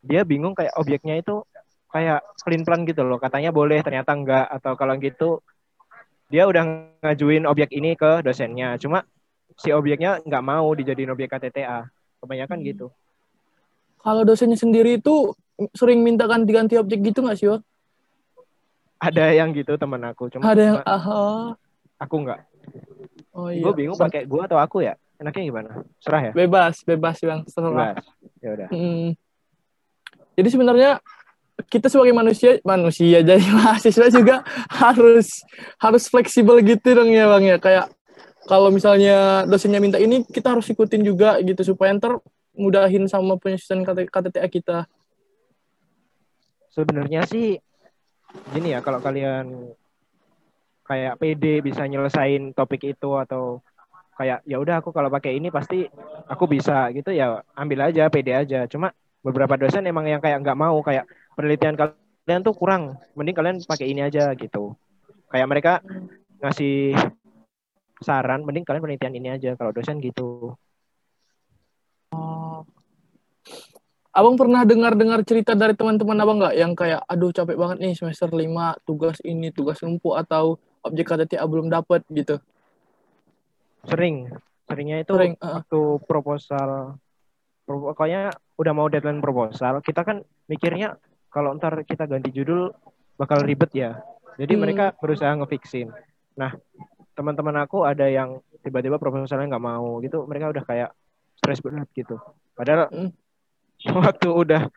dia 0.01 0.25
bingung 0.25 0.57
kayak 0.57 0.73
objeknya 0.73 1.21
itu 1.21 1.45
kayak 1.91 2.19
clean 2.41 2.63
plan 2.63 2.81
gitu 2.83 3.03
loh. 3.03 3.19
Katanya 3.19 3.51
boleh, 3.51 3.83
ternyata 3.83 4.15
enggak 4.15 4.47
atau 4.47 4.73
kalau 4.73 4.95
gitu 4.97 5.43
dia 6.31 6.47
udah 6.47 6.63
ngajuin 7.03 7.43
objek 7.43 7.69
ini 7.75 7.93
ke 7.93 8.23
dosennya. 8.23 8.79
Cuma 8.79 9.03
si 9.59 9.69
objeknya 9.69 10.23
nggak 10.23 10.43
mau 10.43 10.71
dijadiin 10.71 11.11
objek 11.11 11.29
KTTA. 11.29 11.91
Kebanyakan 12.21 12.59
Hmm. 12.61 12.67
gitu. 12.67 12.87
kalau 14.01 14.25
dosennya 14.25 14.57
sendiri 14.57 14.97
itu 14.97 15.29
sering 15.77 16.01
minta 16.01 16.25
ganti-ganti 16.25 16.73
objek 16.73 17.05
gitu 17.05 17.21
nggak 17.21 17.37
sih 17.37 17.53
bang? 17.53 17.61
Ada 18.97 19.33
yang 19.37 19.53
gitu 19.53 19.77
teman 19.77 20.01
aku, 20.09 20.25
cuma 20.29 20.41
ada 20.45 20.61
yang 20.61 20.77
cuma 20.81 20.89
ah 20.89 21.53
aku 22.01 22.15
nggak. 22.25 22.39
oh 23.37 23.49
iya 23.53 23.61
Gue 23.61 23.73
bingung 23.77 23.97
pakai 23.97 24.25
gua 24.25 24.49
atau 24.49 24.57
aku 24.57 24.81
ya. 24.81 24.97
Enaknya 25.21 25.43
gimana? 25.45 25.71
Serah 26.01 26.21
ya? 26.29 26.31
bebas 26.33 26.81
bebas 26.81 27.17
bang 27.21 27.41
Bebas. 27.45 28.05
Ya 28.41 28.49
udah. 28.57 28.67
Hmm. 28.73 29.13
Jadi 30.33 30.49
sebenarnya 30.49 30.97
kita 31.65 31.87
sebagai 31.89 32.13
manusia 32.13 32.57
manusia 32.65 33.21
jadi 33.21 33.41
mahasiswa 33.57 34.07
juga 34.09 34.35
harus 34.69 35.45
harus 35.77 36.03
fleksibel 36.09 36.61
gitu 36.65 36.97
dong 36.97 37.09
ya 37.09 37.29
bang 37.29 37.43
ya 37.55 37.57
kayak 37.61 37.85
kalau 38.49 38.73
misalnya 38.73 39.45
dosennya 39.45 39.77
minta 39.77 40.01
ini 40.01 40.25
kita 40.25 40.57
harus 40.57 40.65
ikutin 40.67 41.05
juga 41.05 41.37
gitu 41.45 41.61
supaya 41.61 41.93
ntar 41.93 42.17
mudahin 42.57 43.07
sama 43.07 43.37
penyusunan 43.37 43.85
KT- 43.85 44.11
KTTA 44.11 44.47
kita. 44.51 44.77
Sebenarnya 46.71 47.27
sih 47.27 47.59
gini 48.55 48.71
ya 48.71 48.79
kalau 48.79 49.03
kalian 49.03 49.75
kayak 50.87 51.19
PD 51.19 51.63
bisa 51.63 51.83
nyelesain 51.87 52.55
topik 52.55 52.83
itu 52.87 53.09
atau 53.15 53.59
kayak 54.15 54.43
ya 54.43 54.59
udah 54.59 54.83
aku 54.83 54.91
kalau 54.91 55.07
pakai 55.11 55.39
ini 55.39 55.47
pasti 55.51 55.87
aku 56.27 56.47
bisa 56.47 56.91
gitu 56.95 57.11
ya 57.11 57.43
ambil 57.55 57.91
aja 57.91 58.07
PD 58.07 58.35
aja. 58.35 58.65
Cuma 58.67 58.91
beberapa 59.21 59.53
dosen 59.59 59.85
emang 59.85 60.07
yang 60.09 60.19
kayak 60.19 60.41
nggak 60.41 60.57
mau 60.57 60.79
kayak 60.81 61.05
penelitian 61.41 61.73
kalian 61.73 62.41
tuh 62.45 62.53
kurang. 62.53 63.01
Mending 63.17 63.33
kalian 63.33 63.57
pakai 63.65 63.89
ini 63.89 64.05
aja 64.05 64.29
gitu. 64.37 64.77
Kayak 65.33 65.47
mereka 65.49 65.73
ngasih 66.37 66.93
saran 68.01 68.45
mending 68.45 68.61
kalian 68.61 68.85
penelitian 68.85 69.13
ini 69.17 69.29
aja 69.33 69.57
kalau 69.57 69.73
dosen 69.73 69.97
gitu. 69.97 70.53
Abang 74.11 74.35
pernah 74.35 74.67
dengar-dengar 74.67 75.23
cerita 75.23 75.55
dari 75.55 75.71
teman-teman 75.71 76.19
abang 76.19 76.37
nggak 76.37 76.55
yang 76.59 76.75
kayak 76.75 76.99
aduh 77.07 77.31
capek 77.31 77.55
banget 77.55 77.77
nih 77.79 77.93
semester 77.95 78.27
5 78.27 78.83
tugas 78.83 79.17
ini 79.23 79.55
tugas 79.55 79.79
numpuk 79.81 80.19
atau 80.19 80.59
objek 80.83 81.07
KTTA 81.07 81.47
belum 81.47 81.71
dapat 81.71 82.03
gitu. 82.11 82.37
Sering. 83.87 84.29
Seringnya 84.67 84.99
itu 85.01 85.15
Sering, 85.15 85.39
uh. 85.39 85.63
waktu 85.63 85.79
proposal 86.03 86.99
pro- 87.63 87.91
pokoknya 87.95 88.35
udah 88.59 88.73
mau 88.75 88.91
deadline 88.91 89.23
proposal, 89.23 89.79
kita 89.79 90.03
kan 90.03 90.27
mikirnya 90.51 90.99
kalau 91.31 91.55
ntar 91.55 91.81
kita 91.81 92.05
ganti 92.05 92.29
judul 92.29 92.69
bakal 93.15 93.39
ribet 93.41 93.71
ya. 93.71 94.03
Jadi 94.35 94.53
Hmm. 94.53 94.61
mereka 94.61 94.85
berusaha 94.95 95.31
ngefixin. 95.33 95.89
Nah, 96.35 96.51
teman-teman 97.11 97.55
aku 97.59 97.83
ada 97.83 98.05
yang 98.05 98.39
tiba-tiba 98.59 98.95
proposalnya 98.95 99.47
nggak 99.49 99.65
mau 99.65 99.99
gitu, 99.99 100.23
mereka 100.23 100.49
udah 100.49 100.63
kayak 100.63 100.89
stres 101.35 101.59
berat 101.59 101.87
gitu. 101.91 102.19
Padahal 102.53 102.87
Hmm. 102.89 103.11
waktu 104.15 104.27
udah 104.29 104.67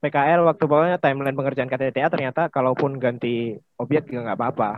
PKL, 0.00 0.44
waktu 0.44 0.64
pokoknya 0.64 0.98
timeline 1.00 1.32
pengerjaan 1.32 1.64
KTTA 1.66 2.12
ternyata 2.12 2.52
kalaupun 2.52 3.00
ganti 3.00 3.56
objek 3.76 4.04
juga 4.04 4.28
nggak 4.28 4.38
apa-apa. 4.38 4.70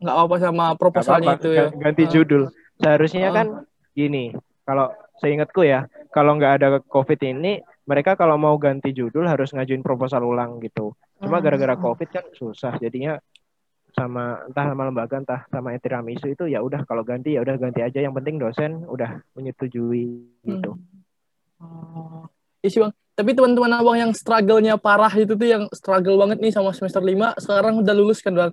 Nggak 0.00 0.14
apa-apa 0.16 0.36
sama 0.38 0.64
proposalnya 0.72 1.36
apa-apa, 1.36 1.44
itu 1.44 1.50
ya. 1.52 1.64
ga- 1.68 1.72
ganti 1.76 2.02
Ah. 2.02 2.10
judul. 2.10 2.42
Seharusnya 2.80 3.28
Ah. 3.28 3.34
kan 3.34 3.46
gini, 3.92 4.32
kalau 4.64 4.88
seingatku 5.20 5.60
ya, 5.60 5.84
kalau 6.08 6.40
nggak 6.40 6.52
ada 6.56 6.68
COVID 6.80 7.20
ini, 7.20 7.60
mereka 7.82 8.14
kalau 8.14 8.38
mau 8.38 8.54
ganti 8.58 8.94
judul 8.94 9.26
harus 9.26 9.50
ngajuin 9.50 9.82
proposal 9.82 10.22
ulang 10.22 10.62
gitu. 10.62 10.94
Cuma 11.18 11.38
Hmm. 11.38 11.44
gara-gara 11.44 11.74
COVID 11.74 12.08
kan 12.08 12.24
susah, 12.30 12.78
jadinya 12.78 13.18
sama 13.92 14.40
entah 14.48 14.72
sama 14.72 14.88
lembaga 14.88 15.20
entah 15.20 15.40
sama 15.52 15.76
Etiramisu 15.76 16.32
itu 16.32 16.48
ya 16.48 16.64
udah 16.64 16.88
kalau 16.88 17.04
ganti 17.04 17.36
ya 17.36 17.44
udah 17.44 17.60
ganti 17.60 17.84
aja 17.84 18.00
yang 18.00 18.16
penting 18.16 18.40
dosen 18.40 18.88
udah 18.88 19.20
menyetujui 19.36 20.06
gitu. 20.48 20.80
Oh. 21.60 22.24
Iya 22.64 22.68
sih 22.72 22.80
bang. 22.80 22.92
Tapi 23.12 23.36
teman-teman 23.36 23.76
abang 23.76 23.98
yang 24.00 24.12
struggle-nya 24.16 24.80
parah 24.80 25.12
itu 25.12 25.36
tuh 25.36 25.44
yang 25.44 25.68
struggle 25.76 26.16
banget 26.16 26.40
nih 26.40 26.48
sama 26.48 26.72
semester 26.72 27.04
5 27.04 27.36
sekarang 27.36 27.84
udah 27.84 27.92
lulus 27.92 28.24
kan 28.24 28.32
bang? 28.32 28.52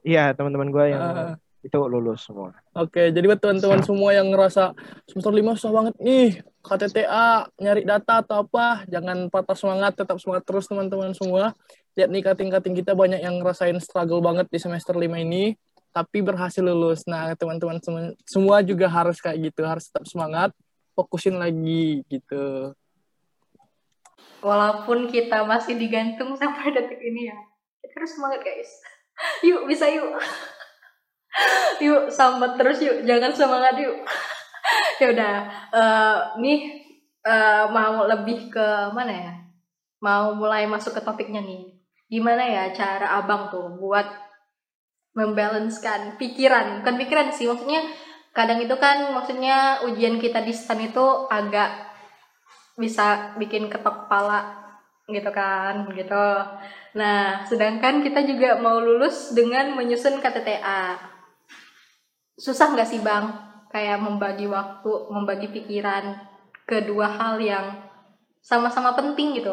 Iya 0.00 0.32
teman-teman 0.32 0.72
gue 0.72 0.84
yang 0.96 1.02
Ah. 1.04 1.34
Itu 1.60 1.76
lulus 1.76 2.24
semua. 2.24 2.56
Oke, 2.72 3.12
jadi 3.12 3.24
buat 3.28 3.36
teman-teman 3.36 3.84
semua 3.84 4.16
yang 4.16 4.32
ngerasa 4.32 4.72
semester 5.04 5.32
5 5.32 5.52
susah 5.60 5.72
banget 5.76 5.94
nih, 6.00 6.40
KTTA, 6.64 7.52
nyari 7.60 7.82
data 7.84 8.24
atau 8.24 8.48
apa, 8.48 8.88
jangan 8.88 9.28
patah 9.28 9.56
semangat, 9.56 9.92
tetap 9.92 10.16
semangat 10.16 10.48
terus 10.48 10.64
teman-teman 10.64 11.12
semua. 11.12 11.52
Lihat 12.00 12.08
nih 12.08 12.22
kating-kating 12.24 12.74
kita 12.80 12.96
banyak 12.96 13.20
yang 13.20 13.44
ngerasain 13.44 13.76
struggle 13.84 14.24
banget 14.24 14.48
di 14.48 14.56
semester 14.56 14.96
5 14.96 15.20
ini, 15.20 15.52
tapi 15.92 16.24
berhasil 16.24 16.64
lulus. 16.64 17.04
Nah, 17.04 17.36
teman-teman 17.36 17.76
sem- 17.84 18.16
semua 18.24 18.64
juga 18.64 18.88
harus 18.88 19.20
kayak 19.20 19.52
gitu, 19.52 19.60
harus 19.68 19.92
tetap 19.92 20.08
semangat, 20.08 20.54
fokusin 20.96 21.36
lagi 21.36 22.00
gitu. 22.08 22.72
Walaupun 24.40 25.12
kita 25.12 25.44
masih 25.44 25.76
digantung 25.76 26.32
sampai 26.40 26.72
detik 26.76 27.00
ini 27.04 27.28
ya. 27.28 27.36
Kita 27.84 28.00
harus 28.00 28.12
semangat 28.16 28.40
guys. 28.40 28.70
Yuk, 29.44 29.68
bisa 29.68 29.84
yuk. 29.84 30.16
Yuk, 31.84 32.10
sambat 32.10 32.58
terus 32.58 32.78
yuk. 32.82 33.06
Jangan 33.06 33.32
semangat 33.32 33.74
yuk. 33.80 33.96
ya 35.02 35.06
udah, 35.14 35.34
eh, 35.74 36.16
nih 36.42 36.58
eh, 37.24 37.64
mau 37.70 38.04
lebih 38.06 38.50
ke 38.50 38.68
mana 38.92 39.12
ya? 39.12 39.32
Mau 40.00 40.32
mulai 40.36 40.64
masuk 40.66 40.96
ke 40.96 41.02
topiknya 41.04 41.40
nih. 41.44 41.76
Gimana 42.10 42.42
ya 42.42 42.64
cara 42.74 43.22
abang 43.22 43.52
tuh 43.52 43.78
buat 43.78 44.06
membalancekan 45.14 46.18
pikiran? 46.18 46.82
Bukan 46.82 46.96
pikiran 46.98 47.28
sih, 47.30 47.46
maksudnya 47.46 47.84
kadang 48.30 48.62
itu 48.62 48.74
kan 48.78 49.10
maksudnya 49.10 49.82
ujian 49.86 50.22
kita 50.22 50.42
di 50.42 50.54
stan 50.54 50.78
itu 50.78 51.26
agak 51.26 51.90
bisa 52.78 53.34
bikin 53.36 53.68
ketok 53.68 54.06
kepala 54.06 54.60
gitu 55.10 55.30
kan 55.34 55.90
gitu. 55.92 56.26
Nah, 56.94 57.42
sedangkan 57.46 58.02
kita 58.02 58.22
juga 58.26 58.58
mau 58.58 58.78
lulus 58.78 59.34
dengan 59.34 59.74
menyusun 59.74 60.22
KTTA. 60.22 60.98
Susah 62.40 62.72
nggak 62.72 62.88
sih 62.88 63.04
bang? 63.04 63.36
Kayak 63.68 64.00
membagi 64.00 64.48
waktu, 64.48 65.12
membagi 65.12 65.52
pikiran 65.52 66.24
kedua 66.64 67.06
hal 67.12 67.36
yang 67.36 67.84
sama-sama 68.40 68.96
penting 68.96 69.36
gitu. 69.36 69.52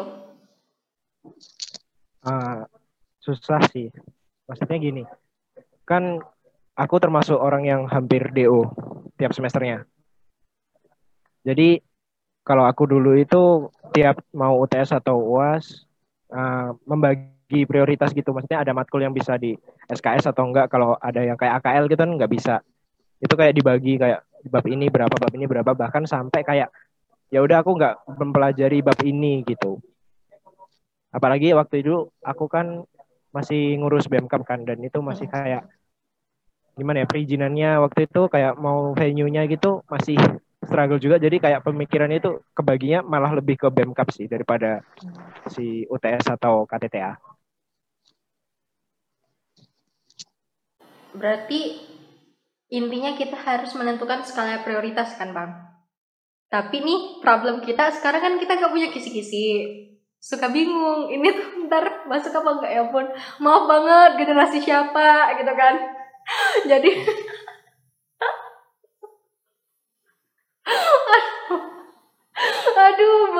Ah, 2.24 2.64
susah 3.20 3.60
sih. 3.68 3.92
Maksudnya 4.48 4.80
gini, 4.80 5.02
kan 5.84 6.16
aku 6.72 6.96
termasuk 6.96 7.36
orang 7.36 7.68
yang 7.68 7.84
hampir 7.84 8.32
DO 8.32 8.72
tiap 9.20 9.36
semesternya. 9.36 9.84
Jadi 11.44 11.84
kalau 12.40 12.64
aku 12.64 12.88
dulu 12.88 13.12
itu 13.20 13.68
tiap 13.92 14.24
mau 14.32 14.56
UTS 14.64 14.96
atau 14.96 15.20
UAS 15.20 15.84
ah, 16.32 16.72
membagi 16.88 17.68
prioritas 17.68 18.16
gitu. 18.16 18.32
Maksudnya 18.32 18.64
ada 18.64 18.72
matkul 18.72 19.04
yang 19.04 19.12
bisa 19.12 19.36
di 19.36 19.52
SKS 19.92 20.32
atau 20.32 20.48
enggak. 20.48 20.72
Kalau 20.72 20.96
ada 20.96 21.20
yang 21.20 21.36
kayak 21.36 21.60
AKL 21.60 21.84
gitu 21.92 22.00
kan 22.00 22.16
nggak 22.16 22.32
bisa. 22.32 22.64
Itu 23.18 23.34
kayak 23.34 23.54
dibagi 23.54 23.98
kayak 23.98 24.22
bab 24.46 24.66
ini 24.70 24.86
berapa, 24.86 25.10
bab 25.10 25.32
ini 25.34 25.46
berapa, 25.50 25.70
bahkan 25.74 26.06
sampai 26.06 26.46
kayak 26.46 26.70
ya 27.28 27.44
udah 27.44 27.60
aku 27.60 27.76
nggak 27.76 27.94
mempelajari 28.18 28.78
bab 28.80 28.98
ini 29.04 29.44
gitu. 29.44 29.82
Apalagi 31.10 31.52
waktu 31.56 31.82
itu 31.84 32.08
aku 32.22 32.46
kan 32.46 32.84
masih 33.32 33.76
ngurus 33.80 34.08
BMKM 34.08 34.44
kan 34.44 34.60
dan 34.64 34.80
itu 34.80 34.98
masih 35.04 35.28
kayak 35.28 35.68
gimana 36.78 37.02
ya 37.02 37.06
perizinannya 37.10 37.70
waktu 37.82 38.06
itu 38.06 38.30
kayak 38.30 38.54
mau 38.54 38.94
venue-nya 38.94 39.44
gitu 39.50 39.82
masih 39.90 40.16
struggle 40.62 41.00
juga. 41.02 41.18
Jadi 41.18 41.42
kayak 41.42 41.64
pemikirannya 41.66 42.22
itu 42.22 42.38
kebaginya 42.54 43.02
malah 43.02 43.34
lebih 43.34 43.58
ke 43.58 43.68
BMKM 43.68 44.08
sih 44.14 44.26
daripada 44.30 44.84
si 45.50 45.84
UTS 45.90 46.38
atau 46.38 46.64
KTTA. 46.68 47.18
Berarti 51.18 51.60
intinya 52.68 53.16
kita 53.16 53.36
harus 53.36 53.72
menentukan 53.76 54.24
skala 54.24 54.60
prioritas 54.64 55.16
kan 55.16 55.32
bang. 55.32 55.50
Tapi 56.48 56.80
nih 56.80 57.00
problem 57.20 57.60
kita 57.60 57.92
sekarang 57.92 58.20
kan 58.24 58.34
kita 58.40 58.56
nggak 58.56 58.72
punya 58.72 58.88
kisi-kisi. 58.92 59.68
Suka 60.18 60.50
bingung, 60.50 61.06
ini 61.12 61.30
tuh 61.30 61.68
ntar 61.70 62.08
masuk 62.10 62.34
apa 62.34 62.50
enggak 62.58 62.72
ya 62.74 62.84
pun. 62.90 63.06
Maaf 63.38 63.64
banget 63.70 64.10
generasi 64.18 64.58
siapa 64.60 65.36
gitu 65.38 65.52
kan. 65.54 65.74
Jadi 66.70 66.90
Aduh, 72.78 73.34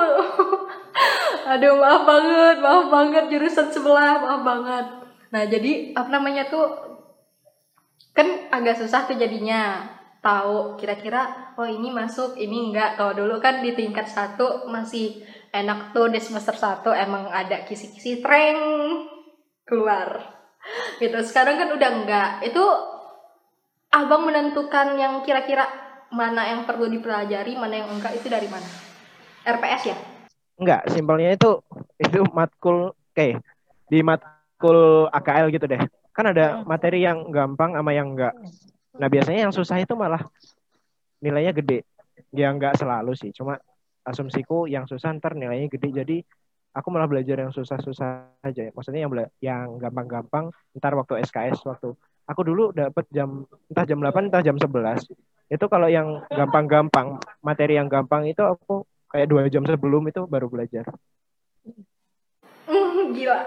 aduh 1.47 1.73
maaf 1.79 2.03
banget, 2.03 2.55
maaf 2.59 2.85
banget 2.91 3.23
jurusan 3.31 3.71
sebelah, 3.71 4.19
maaf 4.19 4.41
banget. 4.43 4.85
Nah 5.31 5.43
jadi 5.45 5.95
apa 5.95 6.09
namanya 6.09 6.49
tuh 6.49 6.88
kan 8.13 8.51
agak 8.51 8.79
susah 8.79 9.05
tuh 9.07 9.17
jadinya. 9.17 9.95
Tahu 10.19 10.75
kira-kira 10.75 11.55
oh 11.55 11.63
ini 11.63 11.95
masuk 11.95 12.35
ini 12.35 12.69
enggak. 12.69 12.99
Kalau 12.99 13.15
dulu 13.15 13.39
kan 13.39 13.63
di 13.63 13.71
tingkat 13.71 14.11
satu 14.11 14.67
masih 14.67 15.23
enak 15.55 15.95
tuh 15.95 16.11
di 16.11 16.19
semester 16.19 16.59
satu 16.59 16.91
emang 16.91 17.31
ada 17.31 17.63
kisi-kisi 17.63 18.19
treng 18.19 18.59
keluar. 19.63 20.19
Gitu. 20.99 21.15
Sekarang 21.23 21.55
kan 21.55 21.71
udah 21.71 21.89
enggak. 22.03 22.31
Itu 22.51 22.63
abang 23.95 24.27
menentukan 24.27 24.99
yang 24.99 25.23
kira-kira 25.23 25.65
mana 26.11 26.51
yang 26.51 26.67
perlu 26.67 26.89
dipelajari 26.89 27.55
mana 27.55 27.85
yang 27.85 27.89
enggak 27.95 28.17
itu 28.19 28.27
dari 28.27 28.51
mana? 28.51 28.67
RPS 29.45 29.83
ya? 29.87 29.97
Enggak, 30.59 30.81
simpelnya 30.91 31.31
itu 31.31 31.63
itu 31.95 32.19
matkul 32.35 32.91
oke 32.91 33.27
di 33.87 33.99
matkul 34.03 35.07
AKL 35.15 35.47
gitu 35.55 35.63
deh. 35.63 35.79
Kan 36.19 36.35
ada 36.35 36.67
materi 36.67 36.99
yang 36.99 37.31
gampang 37.31 37.79
sama 37.79 37.95
yang 37.95 38.11
enggak. 38.11 38.35
Nah, 38.99 39.07
biasanya 39.07 39.47
yang 39.47 39.55
susah 39.55 39.79
itu 39.79 39.95
malah 39.95 40.19
nilainya 41.23 41.55
gede. 41.55 41.87
Ya 42.35 42.51
enggak 42.51 42.75
selalu 42.75 43.15
sih, 43.15 43.31
cuma 43.31 43.55
asumsiku 44.03 44.67
yang 44.67 44.83
susah 44.83 45.15
ntar 45.15 45.39
nilainya 45.39 45.71
gede. 45.71 45.95
Jadi 45.95 46.17
aku 46.75 46.91
malah 46.91 47.07
belajar 47.07 47.39
yang 47.39 47.55
susah-susah 47.55 48.35
aja. 48.43 48.67
Maksudnya 48.75 49.07
yang 49.07 49.11
yang 49.39 49.79
gampang-gampang 49.79 50.51
ntar 50.75 50.91
waktu 50.99 51.23
SKS 51.23 51.63
waktu 51.63 51.95
aku 52.27 52.41
dulu 52.43 52.75
dapat 52.75 53.07
jam 53.15 53.47
entah 53.71 53.87
jam 53.87 54.03
8 54.03 54.27
entah 54.27 54.43
jam 54.43 54.59
11. 54.59 55.07
Itu 55.47 55.71
kalau 55.71 55.87
yang 55.87 56.27
gampang-gampang, 56.27 57.15
materi 57.39 57.79
yang 57.79 57.87
gampang 57.87 58.27
itu 58.27 58.43
aku 58.43 58.83
kayak 59.07 59.31
dua 59.31 59.47
jam 59.47 59.63
sebelum 59.63 60.03
itu 60.11 60.27
baru 60.27 60.51
belajar. 60.51 60.83
Hmm, 62.67 63.15
gila. 63.15 63.39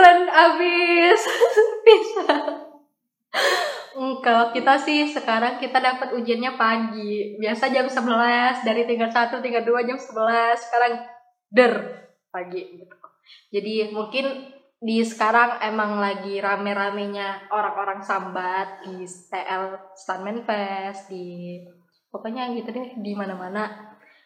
Keren 0.00 0.32
abis. 0.32 1.20
Bisa. 1.84 2.36
Hmm, 3.92 4.16
kalau 4.24 4.48
kita 4.48 4.80
sih 4.80 5.04
sekarang 5.12 5.60
kita 5.60 5.76
dapat 5.76 6.16
ujiannya 6.16 6.56
pagi. 6.56 7.36
Biasa 7.36 7.68
jam 7.68 7.84
11 7.84 8.64
dari 8.64 8.88
tingkat 8.88 9.12
1 9.12 9.44
tingkat 9.44 9.60
2 9.68 9.84
jam 9.84 10.00
11. 10.00 10.56
Sekarang 10.56 11.04
der 11.52 11.72
pagi 12.32 12.80
gitu. 12.80 12.96
Jadi 13.52 13.92
mungkin 13.92 14.56
di 14.80 15.04
sekarang 15.04 15.60
emang 15.60 16.00
lagi 16.00 16.40
rame-ramenya 16.40 17.52
orang-orang 17.52 18.00
sambat 18.00 18.80
di 18.88 19.04
TL 19.04 19.92
Stuntman 19.92 20.48
Fest 20.48 21.12
di 21.12 21.60
pokoknya 22.08 22.56
gitu 22.56 22.72
deh 22.72 22.96
di 23.04 23.12
mana-mana. 23.12 23.68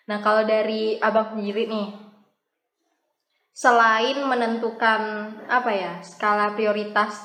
Nah, 0.07 0.23
kalau 0.23 0.47
dari 0.47 1.03
Abang 1.03 1.35
sendiri 1.35 1.67
nih 1.67 2.04
selain 3.55 4.19
menentukan 4.27 5.31
apa 5.47 5.71
ya 5.71 5.93
skala 6.03 6.59
prioritas 6.59 7.23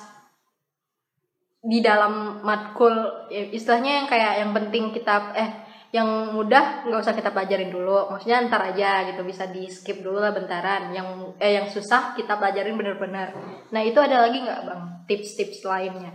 di 1.59 1.81
dalam 1.81 2.39
matkul 2.45 2.93
ya, 3.33 3.49
istilahnya 3.49 4.05
yang 4.05 4.07
kayak 4.07 4.33
yang 4.45 4.51
penting 4.53 4.93
kita 4.93 5.33
eh 5.35 5.49
yang 5.89 6.37
mudah 6.37 6.85
nggak 6.85 7.01
usah 7.01 7.17
kita 7.17 7.33
pelajarin 7.33 7.73
dulu. 7.73 8.13
Maksudnya 8.13 8.45
ntar 8.45 8.61
aja 8.61 9.09
gitu 9.09 9.25
bisa 9.25 9.49
di 9.49 9.65
skip 9.67 10.05
dulu 10.05 10.21
lah 10.21 10.29
bentaran. 10.29 10.93
Yang 10.93 11.33
eh 11.41 11.57
yang 11.57 11.65
susah 11.65 12.13
kita 12.13 12.37
pelajarin 12.37 12.77
bener-bener 12.77 13.33
nah 13.73 13.81
itu 13.81 13.97
ada 13.97 14.29
lagi 14.29 14.45
nggak 14.45 14.61
bang? 14.69 14.81
Tips-tips 15.09 15.65
lainnya. 15.65 16.13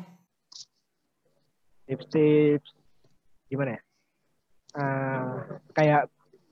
Tips-tips 1.90 2.70
gimana 3.50 3.76
ya? 3.76 3.80
Eh, 4.78 5.34
kayak 5.74 6.02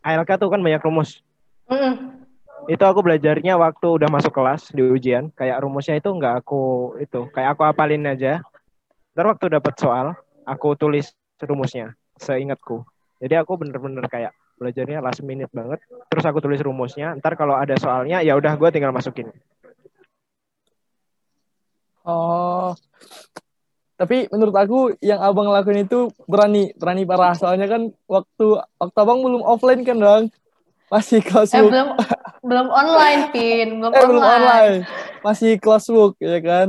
ALK 0.02 0.30
tuh 0.34 0.50
kan 0.50 0.60
banyak 0.60 0.82
rumus. 0.82 1.22
Itu 2.70 2.84
aku 2.86 3.02
belajarnya 3.02 3.58
waktu 3.58 3.86
udah 3.90 4.08
masuk 4.12 4.30
kelas 4.30 4.70
di 4.70 4.86
ujian. 4.86 5.34
Kayak 5.34 5.66
rumusnya 5.66 5.98
itu 5.98 6.10
nggak 6.14 6.46
aku 6.46 6.94
itu, 7.02 7.26
kayak 7.34 7.58
aku 7.58 7.62
apalin 7.66 8.06
aja. 8.06 8.38
Ntar 9.12 9.26
waktu 9.34 9.46
dapat 9.50 9.74
soal, 9.76 10.14
aku 10.46 10.78
tulis 10.78 11.10
rumusnya 11.42 11.98
seingatku. 12.22 12.86
Jadi 13.18 13.34
aku 13.34 13.58
bener-bener 13.58 14.06
kayak 14.06 14.32
belajarnya 14.62 15.02
last 15.02 15.26
minute 15.26 15.50
banget. 15.50 15.82
Terus 16.06 16.24
aku 16.26 16.38
tulis 16.38 16.62
rumusnya. 16.62 17.18
Ntar 17.18 17.34
kalau 17.34 17.58
ada 17.58 17.74
soalnya, 17.74 18.22
ya 18.22 18.38
udah 18.38 18.54
gue 18.54 18.68
tinggal 18.70 18.94
masukin. 18.94 19.30
Oh. 22.06 22.74
Tapi 23.98 24.26
menurut 24.34 24.54
aku 24.58 24.78
yang 24.98 25.22
abang 25.22 25.46
lakuin 25.50 25.86
itu 25.86 26.10
berani, 26.26 26.74
berani 26.74 27.06
parah. 27.06 27.38
Soalnya 27.38 27.70
kan 27.70 27.94
waktu 28.10 28.58
waktu 28.78 28.98
abang 28.98 29.22
belum 29.22 29.42
offline 29.46 29.86
kan 29.86 29.98
bang, 30.02 30.22
masih 30.92 31.24
kelas 31.24 31.56
eh 31.56 31.64
book. 31.64 31.72
belum 31.72 31.88
belum 32.48 32.66
online 32.68 33.22
pin 33.32 33.68
belum, 33.80 33.92
eh 33.92 33.96
online. 33.96 34.10
belum 34.12 34.24
online, 34.24 34.76
masih 35.24 35.50
kelas 35.56 35.86
book 35.88 36.14
ya 36.20 36.38
kan. 36.44 36.68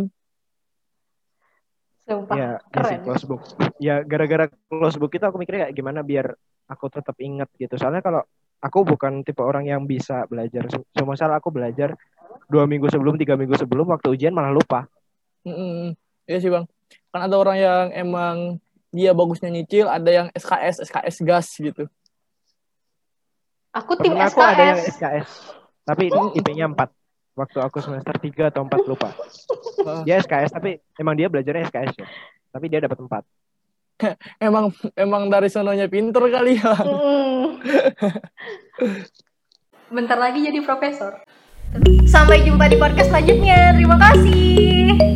sumpah 2.04 2.36
Ya, 2.36 2.44
ya 2.44 2.52
keren 2.72 2.88
sih, 2.88 2.98
close 3.04 3.26
book. 3.28 3.42
Ya 3.80 3.96
gara-gara 4.04 4.46
close 4.72 4.96
book 5.00 5.12
itu 5.12 5.24
aku 5.24 5.40
mikirnya 5.40 5.68
kayak 5.68 5.76
gimana 5.76 6.00
biar 6.04 6.36
aku 6.68 6.88
tetap 6.92 7.16
ingat 7.20 7.48
gitu. 7.56 7.76
Soalnya 7.80 8.04
kalau 8.04 8.24
aku 8.64 8.84
bukan 8.88 9.24
tipe 9.24 9.40
orang 9.44 9.68
yang 9.68 9.84
bisa 9.84 10.28
belajar. 10.28 10.68
Cuma 10.96 11.16
salah 11.16 11.40
aku 11.40 11.52
belajar 11.52 11.96
dua 12.48 12.68
minggu 12.68 12.92
sebelum, 12.92 13.16
tiga 13.16 13.40
minggu 13.40 13.56
sebelum 13.56 13.88
waktu 13.92 14.12
ujian 14.12 14.36
malah 14.36 14.52
lupa. 14.52 14.88
Mm-mm. 15.48 15.96
Iya 16.28 16.38
sih 16.40 16.52
bang. 16.52 16.68
Kan 17.12 17.22
ada 17.24 17.36
orang 17.36 17.58
yang 17.60 17.86
emang 17.92 18.36
dia 18.92 19.12
bagusnya 19.12 19.52
nyicil, 19.52 19.88
ada 19.88 20.12
yang 20.12 20.28
SKS, 20.36 20.84
SKS 20.92 21.16
gas 21.24 21.48
gitu. 21.56 21.88
Aku 23.74 23.92
tim 24.00 24.14
Temen 24.14 24.30
aku 24.30 24.40
ada 24.40 24.64
yang 24.64 24.80
SKS 24.80 24.94
SKS, 24.96 25.30
tapi 25.84 26.08
IP-nya 26.38 26.70
4. 26.72 26.78
Waktu 27.34 27.58
aku 27.66 27.82
semester 27.82 28.14
3 28.14 28.54
atau 28.54 28.62
4 28.70 28.86
lupa. 28.86 29.10
Dia 30.06 30.22
SKS 30.22 30.54
tapi 30.54 30.78
emang 31.02 31.18
dia 31.18 31.28
belajarnya 31.28 31.68
SKS 31.68 31.94
ya. 31.98 32.08
Tapi 32.54 32.66
dia 32.70 32.80
dapat 32.86 33.02
4. 33.02 33.26
Emang 34.48 34.74
emang 34.98 35.30
dari 35.30 35.50
sononya 35.50 35.90
pinter 35.90 36.22
kali 36.30 36.62
ya. 36.62 36.74
Mm. 36.82 37.46
Bentar 39.96 40.18
lagi 40.18 40.46
jadi 40.46 40.60
profesor. 40.62 41.22
Sampai 42.06 42.46
jumpa 42.46 42.70
di 42.70 42.78
podcast 42.78 43.10
selanjutnya. 43.10 43.74
Terima 43.74 43.98
kasih. 43.98 45.13